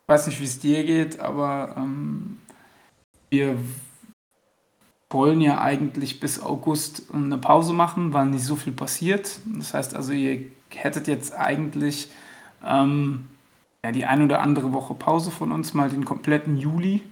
[0.07, 2.39] weiß nicht, wie es dir geht, aber ähm,
[3.31, 3.57] wir
[5.09, 9.41] wollen ja eigentlich bis August eine Pause machen, weil nicht so viel passiert.
[9.47, 12.11] Das heißt also, ihr hättet jetzt eigentlich
[12.65, 13.27] ähm,
[13.85, 17.03] ja, die ein oder andere Woche Pause von uns, mal den kompletten Juli.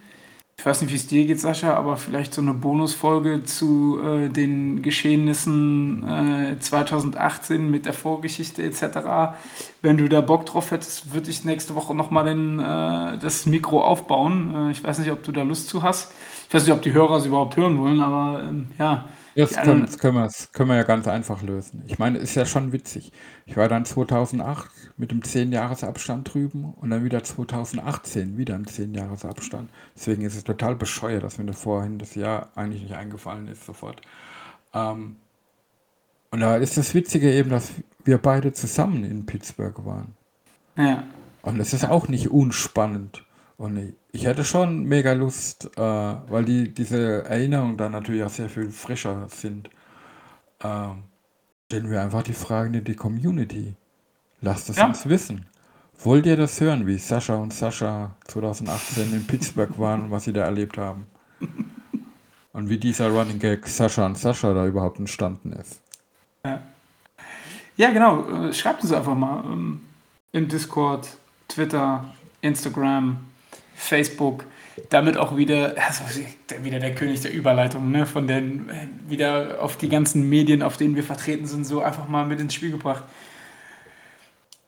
[0.61, 4.29] Ich weiß nicht, wie es dir geht, Sascha, aber vielleicht so eine Bonusfolge zu äh,
[4.29, 9.39] den Geschehnissen äh, 2018 mit der Vorgeschichte etc.
[9.81, 14.69] Wenn du da Bock drauf hättest, würde ich nächste Woche nochmal äh, das Mikro aufbauen.
[14.69, 16.13] Äh, ich weiß nicht, ob du da Lust zu hast.
[16.47, 19.07] Ich weiß nicht, ob die Hörer es überhaupt hören wollen, aber ähm, ja.
[19.41, 21.83] Das können, das, können wir, das können wir ja ganz einfach lösen.
[21.87, 23.13] Ich meine, ist ja schon witzig.
[23.47, 29.71] Ich war dann 2008 mit dem 10-Jahres-Abstand drüben und dann wieder 2018 wieder ein 10-Jahres-Abstand.
[29.97, 33.65] Deswegen ist es total bescheuert, dass mir das vorhin das Jahr eigentlich nicht eingefallen ist
[33.65, 34.01] sofort.
[34.75, 35.17] Ähm,
[36.31, 37.73] und da ist das Witzige eben, dass
[38.05, 40.15] wir beide zusammen in Pittsburgh waren.
[40.77, 41.05] Ja.
[41.43, 43.25] Und das ist auch nicht unspannend.
[43.61, 48.49] Und ich hätte schon mega Lust, äh, weil die, diese Erinnerungen dann natürlich auch sehr
[48.49, 49.69] viel frischer sind.
[50.65, 51.03] Ähm,
[51.67, 53.75] stellen wir einfach die Fragen in die Community.
[54.41, 54.87] Lasst es ja.
[54.87, 55.45] uns wissen.
[56.03, 60.33] Wollt ihr das hören, wie Sascha und Sascha 2018 in Pittsburgh waren und was sie
[60.33, 61.07] da erlebt haben?
[62.53, 65.81] Und wie dieser Running Gag Sascha und Sascha da überhaupt entstanden ist.
[66.45, 66.61] Ja,
[67.77, 68.29] ja genau.
[68.29, 69.83] Äh, schreibt uns einfach mal ähm,
[70.33, 71.17] im Discord,
[71.47, 73.30] Twitter, Instagram,
[73.81, 74.45] Facebook,
[74.91, 76.05] damit auch wieder, also
[76.63, 78.71] wieder der König der Überleitung, ne, von den,
[79.09, 82.55] wieder auf die ganzen Medien, auf denen wir vertreten sind, so einfach mal mit ins
[82.55, 83.05] Spiel gebracht.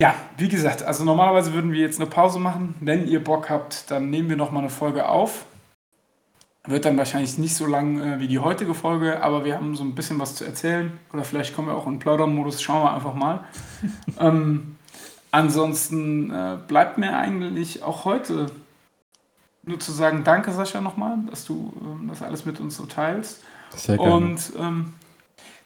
[0.01, 2.75] Ja, wie gesagt, also normalerweise würden wir jetzt eine Pause machen.
[2.81, 5.45] Wenn ihr Bock habt, dann nehmen wir nochmal eine Folge auf.
[6.67, 9.85] Wird dann wahrscheinlich nicht so lang äh, wie die heutige Folge, aber wir haben so
[9.85, 10.99] ein bisschen was zu erzählen.
[11.13, 13.45] Oder vielleicht kommen wir auch in Plaudermodus, schauen wir einfach mal.
[14.21, 14.77] ähm,
[15.31, 18.47] ansonsten äh, bleibt mir eigentlich auch heute
[19.65, 23.43] nur zu sagen, danke Sascha nochmal, dass du ähm, das alles mit uns so teilst.
[23.77, 24.15] Sehr gerne.
[24.15, 24.95] Und ähm,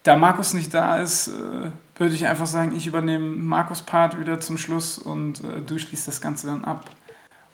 [0.03, 4.39] da Markus nicht da ist, äh, würde ich einfach sagen, ich übernehme Markus Part wieder
[4.41, 6.91] zum Schluss und äh, du schließt das Ganze dann ab.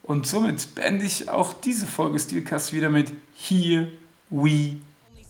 [0.03, 3.89] Und somit beende ich auch diese Folge Steelcast wieder mit Here
[4.31, 4.77] We